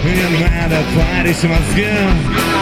Не 0.04 0.38
надо 0.38 0.82
парить 0.94 1.44
мозги 1.44 2.53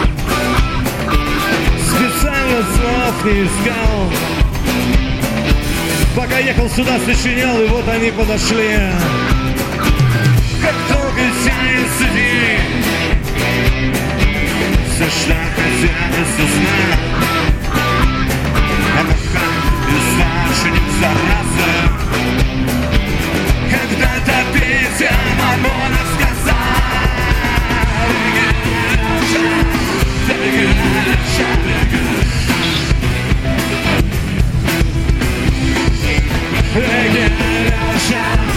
Специально 2.53 2.75
слов 2.75 3.25
не 3.25 3.45
искал. 3.45 4.11
Пока 6.15 6.37
ехал 6.37 6.69
сюда, 6.69 6.99
сочинял, 6.99 7.59
и 7.59 7.67
вот 7.67 7.87
они 7.89 8.11
подошли. 8.11 8.77
Как 10.61 10.75
долго 10.87 11.21
тянет 11.43 11.89
сиди 11.97 12.59
Все, 14.93 15.05
что 15.05 15.33
хотят 15.55 16.13
из 16.19 16.31
сна. 16.53 16.79
Это 18.99 19.15
как 19.33 19.53
из 19.89 20.07
вашей 20.19 20.75
заразы 21.01 21.73
Когда-то 23.71 24.35
Петя 24.53 25.13
Мамонов 25.39 26.22
сказал 30.43 30.83
Не 38.09 38.52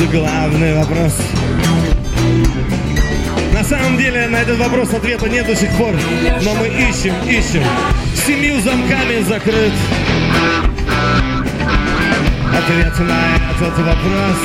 Остался 0.00 0.06
главный 0.16 0.74
вопрос 0.76 1.12
На 3.52 3.62
самом 3.64 3.98
деле 3.98 4.28
на 4.28 4.36
этот 4.36 4.58
вопрос 4.58 4.94
ответа 4.94 5.28
нет 5.28 5.46
до 5.46 5.54
сих 5.54 5.70
пор 5.72 5.94
Но 6.42 6.54
мы 6.54 6.68
ищем, 6.68 7.14
ищем 7.26 7.62
Семью 8.26 8.60
замками 8.62 9.22
закрыт 9.22 9.72
Ответ 12.56 12.98
на 13.00 13.66
этот 13.66 13.78
вопрос 13.78 14.36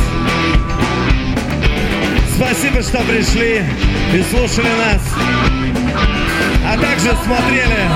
Спасибо, 2.36 2.82
что 2.82 2.98
пришли 3.04 3.64
и 4.14 4.24
слушали 4.30 4.68
нас 4.68 5.02
а 6.68 6.78
также 6.78 7.16
смотрели. 7.24 7.88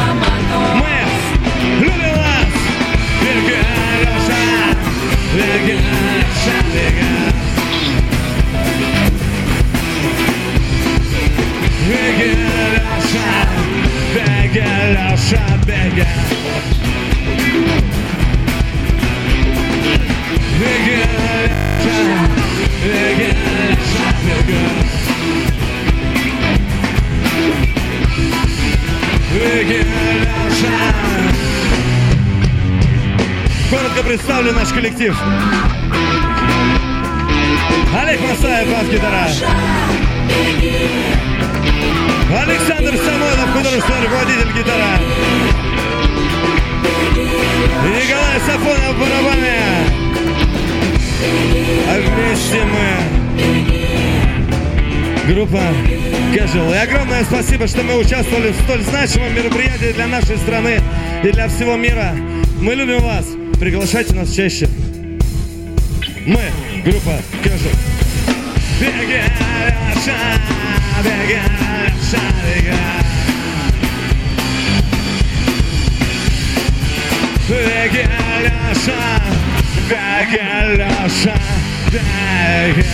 Мы 0.75 1.83
любим 1.83 2.15
вас! 2.15 2.45
Беги, 3.19 3.57
Леша! 3.99 4.77
Леша, 5.35 5.89
беги! 11.89 12.19
Беги, 12.19 12.37
Леша! 12.73 13.29
Беги, 14.13 14.63
Леша, 14.93 15.43
беги! 15.67 16.05
Беги, 20.59 20.95
Леша! 21.01 21.97
Беги, 22.83 23.29
Леша, 23.67 24.07
беги! 24.25 24.59
Беги, 29.33 29.79
Леша! 30.21 30.77
Коротко 33.69 34.03
представлю 34.03 34.53
наш 34.53 34.69
коллектив. 34.69 35.15
Олег 38.01 38.19
Масаев, 38.21 38.67
бас-гитара. 38.69 39.27
Александр 42.31 42.95
Самойлов, 42.95 43.49
художественный 43.53 44.03
руководитель 44.03 44.51
гитара. 44.55 44.99
Николай 47.87 48.39
Сафонов, 48.45 48.99
барабаны. 48.99 49.57
А 51.87 51.99
вместе 51.99 52.65
мы 52.65 52.85
группа 55.33 55.61
Casual. 56.31 56.71
И 56.71 56.77
огромное 56.77 57.23
спасибо, 57.23 57.67
что 57.67 57.81
мы 57.81 57.97
участвовали 57.97 58.51
в 58.51 58.61
столь 58.61 58.83
значимом 58.83 59.33
мероприятии 59.33 59.91
для 59.93 60.05
нашей 60.05 60.37
страны 60.37 60.81
и 61.23 61.31
для 61.31 61.47
всего 61.47 61.77
мира. 61.77 62.15
Мы 62.61 62.75
любим 62.75 62.99
вас. 62.99 63.25
Приглашайте 63.59 64.13
нас 64.13 64.31
чаще. 64.31 64.69
Мы, 66.27 66.41
группа 66.85 67.19
Casual. 67.43 67.75
Беги, 68.79 69.23
Леша, 69.95 70.15
беги. 72.17 72.73
Беги, 77.47 78.07
Леша, 78.43 79.21
беги, 79.89 80.41
Леша, 80.77 81.35
беги. 81.91 82.85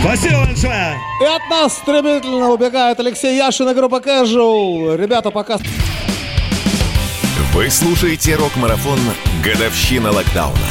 Спасибо 0.00 0.44
большое! 0.46 0.96
И 1.20 1.24
от 1.24 1.50
нас 1.50 1.78
стремительно 1.78 2.50
убегает 2.50 3.00
Алексей 3.00 3.36
Яшин 3.36 3.68
и 3.70 3.74
группа 3.74 3.96
Casual. 3.96 4.96
Ребята, 4.96 5.30
пока... 5.32 5.58
Вы 7.56 7.70
слушаете 7.70 8.36
рок-марафон 8.36 8.98
«Годовщина 9.42 10.12
локдауна». 10.12 10.68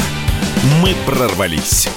Мы 0.84 0.94
прорвались. 1.08 1.90